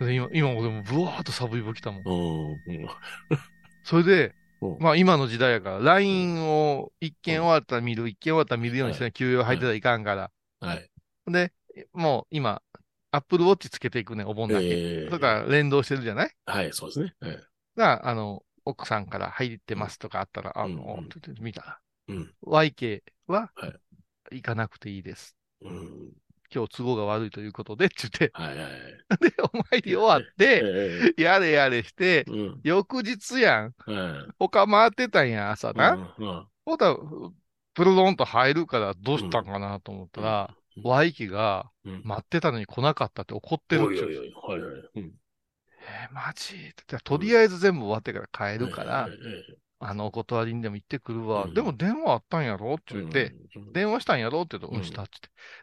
[0.00, 2.02] 今、今もでもブワーっとサブイボ来たもん。
[2.68, 2.74] うん。
[2.74, 2.88] うん
[3.82, 4.32] それでうん、
[4.78, 10.30] まあ今の時代やから、LINE を一件終わったら見る、一件終わったら見るようにしてない休養入ってたらいかんから。
[10.60, 10.90] はい。
[11.26, 11.52] で、
[11.92, 12.62] もう今、
[13.12, 14.66] Apple Watch つけていくね、お盆だけ。
[14.66, 16.30] ええだから連動してるじゃない？
[16.46, 17.14] はい、そうですね。
[17.20, 17.38] はい
[17.76, 21.08] が、あの、奥さんから入ってますとかあったら、あうんのうん、
[21.42, 22.34] 見たら、うん。
[22.42, 23.80] YK ははい、
[24.36, 25.36] 行かなくていいです。
[25.62, 26.12] うん。
[26.52, 28.72] 今日都合が悪いということで、って言って、はいはいはい。
[29.30, 32.60] で、お参り終わって、ええやれやれして、うん。
[32.62, 33.74] 翌日やん。
[33.78, 34.32] はい。
[34.38, 36.14] 他回ってたんや、朝な。
[36.18, 36.96] うんうんほんだら
[37.74, 44.90] プルドンと入るからどうしたんかなと思ったら、うん機がうん待ってたのに来なかったって怒ってるっちゅうおいおいおい、はいはい。
[44.96, 45.12] うん
[45.82, 46.74] えーマジ？
[47.04, 49.08] とりあえず全部終わってから帰るから
[49.82, 51.44] あの、お断りにでも行ってくるわ。
[51.44, 52.74] うんでも電話あったんやろ？
[52.74, 54.42] って言って、うん電話したんやろ？
[54.42, 55.12] って言うと、うんうんしたって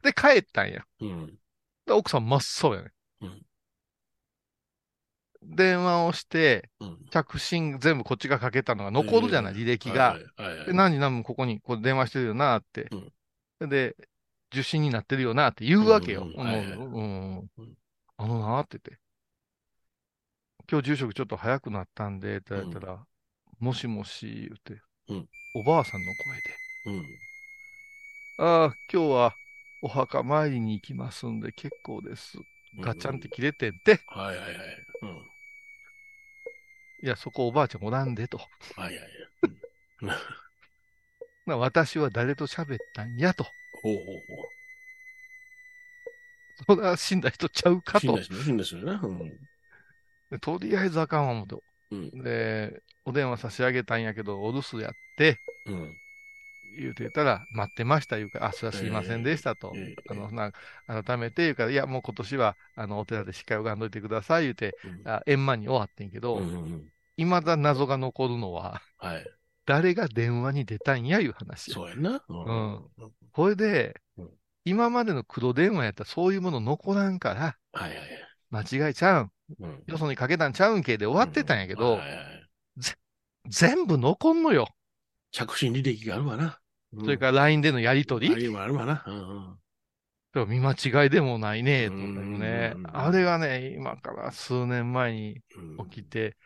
[0.04, 0.22] 言って。
[0.22, 0.84] で、帰ったんや。
[1.00, 1.28] うん。
[1.86, 2.92] で、奥さん真っ青やね。
[3.22, 3.42] うん
[5.44, 6.98] 電話をして、うん。
[7.10, 10.14] 着信全部こっちがかけたのが残るじゃない、履歴が。
[10.14, 12.90] はいはいはいで何時何分ここにこう電話してるよなって。
[13.62, 13.96] で、
[14.52, 16.24] 受信になってるよなって言うわけよ。
[16.24, 17.78] うんうんはいはいうんうん
[18.18, 19.00] あのなって言って。
[20.70, 23.07] 今日住職ちょっと早くなったんで、って言ったら、
[23.60, 26.14] もしもし、言って、うんおばあさんの
[26.86, 27.02] 声で、
[28.38, 28.46] うん。
[28.46, 29.36] ああ、今日は
[29.82, 32.38] お墓参りに行きますんで結構です。
[32.38, 32.44] うん
[32.80, 34.02] ガチャンって切れてんて。
[34.06, 34.56] はいはいはい。
[35.02, 35.10] うん。
[37.02, 38.38] いや、そこおばあちゃんおらんでと。
[38.38, 38.46] は
[38.78, 38.96] いはい
[40.02, 40.18] はい。
[41.48, 43.46] な私は誰と喋ったんやと。
[43.82, 44.58] ほうほう
[46.68, 48.00] それは死んだ人ちゃうほう。
[48.00, 48.22] 死んかとだ。
[48.22, 49.00] 人ね、死んだ人ねな。
[49.02, 49.40] うん。
[50.30, 51.64] でとりあえずあかんわ、思うと。
[51.92, 52.24] うん。
[52.24, 55.94] で、お電話差し上げたんやけど、お留守やって、うん。
[56.80, 59.72] 言うてたら、待ってました、言うから、あ、それはすいませんでしたと。
[59.76, 60.52] ええええあの、な、
[61.04, 66.92] 改めて言うから、いや、もう今年は、あの、お寺でしっかり拝んどいてください、言うて、うんあ円満に終わってんけど、うんうん
[67.44, 69.26] だ謎が残るのは、はい。
[69.66, 71.72] 誰が電話に出たんや、いう話。
[71.72, 72.24] そうやな。
[72.30, 72.86] ううん。
[73.32, 74.30] これでうん、
[74.66, 78.08] 今までの黒電話やったらそういうもの残らんから、はいはいはい。
[78.50, 79.32] 間違いちゃうん。
[79.60, 79.84] うん。
[79.86, 82.00] よそにかけたんちゃうんけで終わってたんやけど、
[83.50, 84.68] 全部残んのよ。
[85.32, 86.60] 着信履歴があるわな。
[86.94, 88.32] うんそれから LINE でのやりとり。
[88.34, 89.04] ありもあるわな。
[89.06, 89.58] うん
[90.46, 92.86] 見間違いでもないね、とねうん。
[92.94, 96.38] あれがね、今から数年前にうん起きて、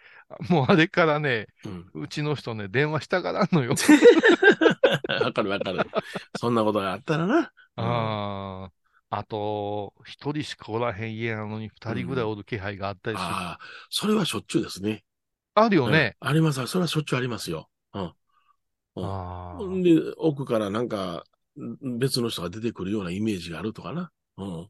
[0.49, 2.03] もうあれからね、うん。
[2.03, 3.75] うちの人ね、電話したがらんのよ。
[5.21, 5.79] わかるわかる。
[6.39, 7.35] そんなことがあったらな。
[7.37, 8.80] うんあー
[9.13, 13.27] あと、一人しかおらへん家なのに二人ぐらいおる気配があったりする。
[13.27, 13.59] ああ、
[13.89, 15.03] それはしょっちゅうですね。
[15.53, 16.15] あるよね。
[16.21, 16.65] うんあります。
[16.65, 17.69] それはしょっちゅうありますよ。
[17.93, 18.13] うん。
[18.95, 21.25] うんで、奥からなんか、
[21.59, 24.11] ん別の人が出てくるようなイメージがあるとかな。
[24.37, 24.69] うん。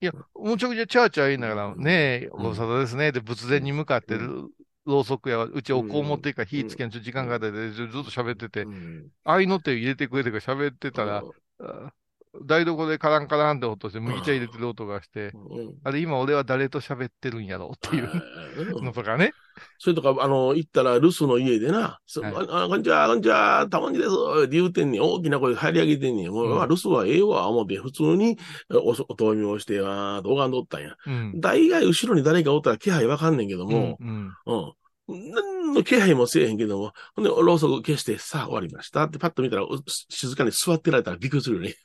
[0.00, 3.12] いや、むちゃくちゃチャーチャー言いながら、うんねえ、うんご無沙汰ですね。
[3.12, 4.48] で、仏前に向かってうる
[4.86, 11.22] ろうそくや、うちお香持っていくか火つけんちょ時間がかかってて、ずっと喋ってて、うん合いの手入れてくれてから喋ってたら、
[11.60, 11.92] あ
[12.44, 18.10] 台所でカランカランって音して、麦茶入れてる音がして、うんあれ今俺は誰と喋ってるんやろっていう
[18.76, 19.32] うんのとかね。
[19.78, 25.02] それとか、あの、行ったら留守の家でな、すはいああこんにちは、こんにちは、たまにです、って言うてんねん。
[25.02, 26.30] 大きな声で張り上げてんねん。
[26.30, 28.36] もう、うんまあ留守はええわ、思って、普通に
[28.70, 30.94] お、お問いをして、あーと拝んどったんや。
[31.06, 31.40] うん。
[31.40, 34.32] 大概後ろに誰かおったら気配わかんねんけども、うん。
[34.46, 34.72] うん。
[35.08, 39.68] 何の気配もせえへんけども、ほんで、ろうそく消して、さあ終わりましたってパッと見たら、う
[40.08, 41.76] 静かに座ってられたらびっくりするよね。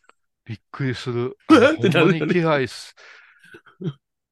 [0.51, 1.37] びっくりする。
[1.77, 2.93] ほんまに気配す。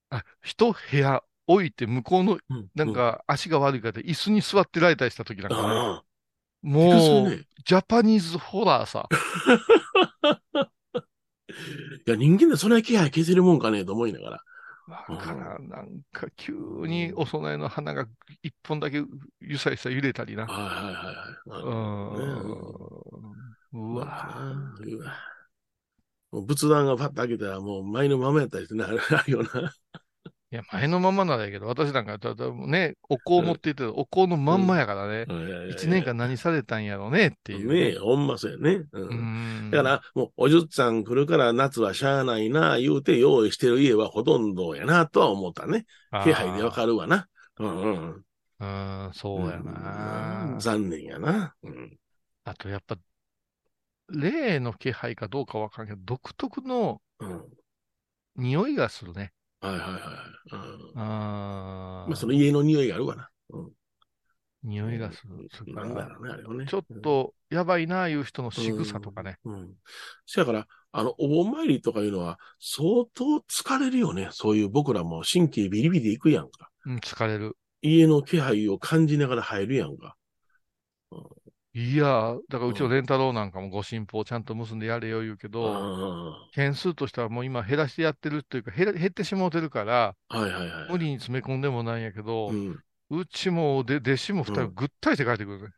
[0.09, 5.85] あ、一部屋置いて向こうの、うんなん、か足が悪いから椅子に座ってられたりした時なんうん、かね、
[6.61, 7.45] もう、ね。
[7.65, 9.07] ジャパニーズホラーさ。
[12.05, 14.43] いや、人間でそんな気配消せるもんかねと思いながら。
[14.87, 15.69] わからん。
[15.69, 18.07] なんか急にお供えの花が
[18.41, 19.03] 一本だけ
[19.39, 20.45] ゆさゆさ揺れたりな。
[20.45, 21.15] はいはいはい
[21.49, 21.63] はい。
[21.63, 21.69] う
[22.11, 23.55] うんん。
[23.71, 24.05] うわ
[24.81, 25.13] うわ
[26.31, 29.73] もう仏壇がパッと開けたらもう前のままやったりしてな、あるよな。
[30.51, 35.27] いや、前のままなんだけど、私なんか、ただね、お香持っていって、お香のまんまやからね、
[35.69, 37.71] 一年間何されたんやろうねっていう。
[37.71, 38.83] ねえ、ほんまそうやね。
[38.91, 38.99] う。
[38.99, 39.71] うんん。
[39.71, 45.85] だから、もう、おじゅっさん来るから夏はしゃあないな、言うて用意してる家はほとんどやな、とは思ったね。
[46.23, 47.27] 気配でわかるわな。
[47.59, 48.13] うんうん。
[48.13, 48.25] る。
[48.59, 50.59] うん、そうやなうん。
[50.59, 51.53] 残念やな。
[51.61, 51.97] うん。
[52.45, 52.97] あと、やっぱ、
[54.11, 57.43] 霊の気配かどうかわかんないけど、独特のうん。
[58.35, 59.33] 匂いがするね。
[59.59, 60.01] はいはいはい。
[60.51, 60.91] うん。
[60.95, 63.29] あまあ、その家の匂いがあるわな。
[63.49, 63.69] うん。
[64.63, 65.73] 匂いがする。
[65.73, 66.65] なんだろうね、あれはね。
[66.67, 69.37] ちょっと、やばいな、いう人の仕草とかね。
[69.45, 69.73] うん。
[70.25, 74.29] せやから、あの、お盆参りとかいうのは、相当疲れるよね。
[74.31, 76.49] そういう僕らも神経ビリビリいくやん。
[76.49, 76.69] か。
[76.85, 77.57] うん、疲れる。
[77.81, 79.97] 家の気配を感じながら入るやん。
[79.97, 80.15] か。
[81.81, 90.87] いや、だからうちのレンタロウなんかもご神宝ちゃんと結んでやれよ言うけど、あ件数としてはもう今減らしてやってるというか、減ら減ってしもうてるから、あはいはいはい。
[90.87, 92.83] 無理に詰め込んでもないんやけどう、ん。
[93.11, 95.69] うちもで弟子も二人うんぐったりして帰ってくるね。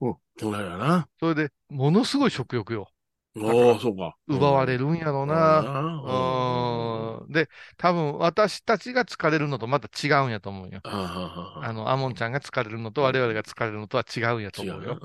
[0.00, 0.16] うん。
[0.36, 1.08] そうやな。
[1.18, 2.88] それで、ものすごい食欲よ。
[3.36, 4.16] ああ、そうか。
[4.26, 5.58] 奪われるんやろうな。
[5.60, 7.32] あうん。
[7.32, 10.80] で、多分私たちが疲れるのとまた違うんやと思うよ。
[10.84, 11.72] あ。
[11.72, 14.98] の、アモンちゃんが疲れるのと我々が疲れるのとは違うんやと違思うよ。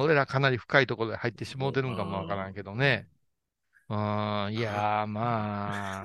[0.00, 3.08] 俺らかなり深いところで入ってしもうてるんかもわからんけどね。
[3.88, 3.96] うん、
[4.54, 6.02] いやー、ま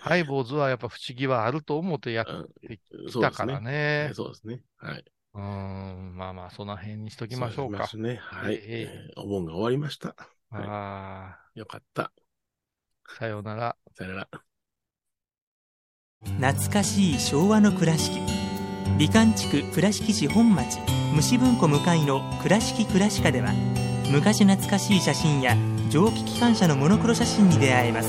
[0.00, 2.80] ハイボーズはやっぱ不思議はあると思ってやっうんてき
[3.10, 4.08] そうですたからね。
[4.08, 4.12] ね。
[4.14, 4.60] そうですね。
[4.76, 5.04] はい。
[5.36, 7.86] うん、まあまあ、その辺にしときましょうか。
[7.86, 8.16] そうですね。
[8.16, 8.54] はい。
[8.54, 10.16] えええーお盆が終わりました。
[10.50, 12.04] はいあよかった。
[12.04, 12.12] あ、
[13.18, 13.76] さようなら。
[13.94, 14.46] さよなら。
[16.40, 18.20] 懐かしい昭和の倉敷
[18.98, 20.78] 美観地区倉敷市本町
[21.14, 23.52] 虫文庫向かいの「倉敷倉歯科」では
[24.10, 25.56] 昔懐かしい写真や
[25.90, 28.08] 蒸気機関車のモノクロ写真に出会えます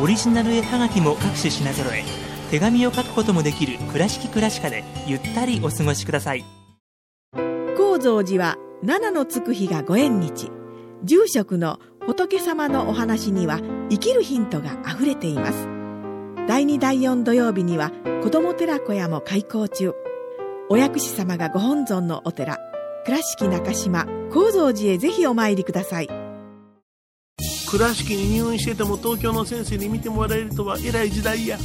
[0.00, 2.04] オリジナル絵はがきも各種品揃え
[2.50, 6.44] 手紙を書くこともできる「倉敷倉歯科」でゆったりお過ごしください。
[7.76, 10.50] 高蔵寺は七のつく日がご縁日。
[11.04, 15.68] 住職の仏様のお話には生きるヒントがあふれています。
[16.48, 17.90] 第2第4土曜日には
[18.22, 19.92] 子ども寺小屋も開校中。
[20.68, 22.58] お薬師様がご本尊のお寺
[23.04, 26.08] 倉敷中島・高蔵寺へぜひお参りください。
[27.70, 31.58] 倉敷に入院してても東京の先生に見てもらえるとは偉い時代や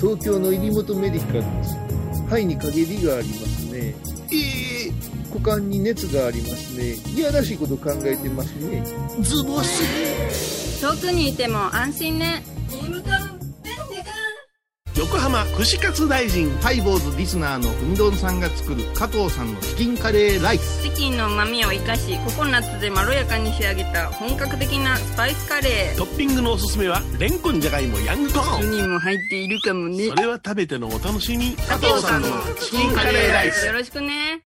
[0.00, 1.76] 東京の入本メディカルです。
[2.24, 3.94] 肺に陰りがありますね。
[4.32, 4.92] ええ
[5.28, 6.94] 股間に熱がありますね。
[7.14, 8.82] いやらしいこと考えてますね。
[9.20, 12.42] ズボス遠くにいても安心ね
[15.00, 20.82] 横浜串カツ大臣ハイボーズリスナーのうみどんさんが作る加藤さんのチキンカレーライス。
[20.82, 25.96] チキンの旨味を生かしココナッツでまろやかに仕上げた本格的なスパイスカレー。
[25.96, 28.72] トッピングのおすすめはレンコンじゃがいもヤングコーン。
[28.76, 30.08] 人も入っているかもね。
[30.08, 31.56] それは食べてのお楽しみ。
[31.56, 32.28] 加藤さんの
[32.60, 33.64] チキンカレーライス。
[33.64, 34.42] よろしくね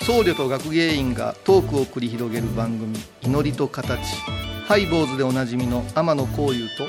[0.00, 4.00] 僧侶と学芸員がトークを繰り広げる番組「祈りと形」
[4.66, 6.88] ハイボーズでおなじみの天野幸雄と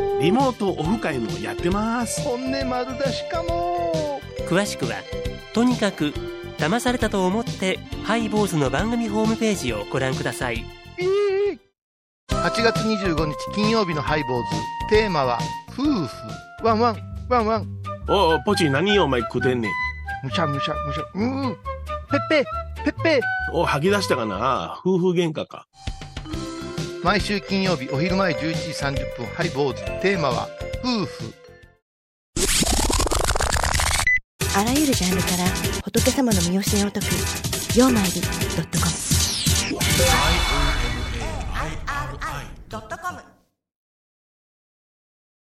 [0.21, 2.21] リモートオフ会もやってます。
[2.21, 4.21] 本音丸出しかも。
[4.47, 5.01] 詳しくは
[5.51, 6.13] とにかく
[6.59, 10.63] 騙されたと思ってハイボーズの番組ホームページをご覧ください。
[10.99, 11.59] ええ
[12.29, 14.95] 8月25日金曜日のハイボーズ。
[14.95, 15.39] テーマは
[15.71, 16.07] 夫婦。
[16.63, 16.97] ワンワン。
[17.27, 17.67] ワンワン。
[18.07, 19.71] おいポチ何お前食うてんねん。
[20.23, 21.01] むしゃむしゃむしゃ。
[21.15, 21.55] うー
[22.11, 22.45] ペッペ
[22.83, 23.21] ペッペ
[23.53, 24.79] お吐き出したかな。
[24.85, 25.65] 夫婦喧嘩か
[27.03, 28.69] 毎週金曜日お昼前11時
[29.01, 29.83] 30分ハイボーズ。
[30.01, 30.47] テーマは
[30.83, 31.33] 夫婦。
[34.55, 35.45] あらゆるジャンルから
[35.83, 37.07] 仏様の見教えを解く
[37.75, 38.21] 「曜マイり .com」
[42.69, 43.21] 「IOMAIRI.com」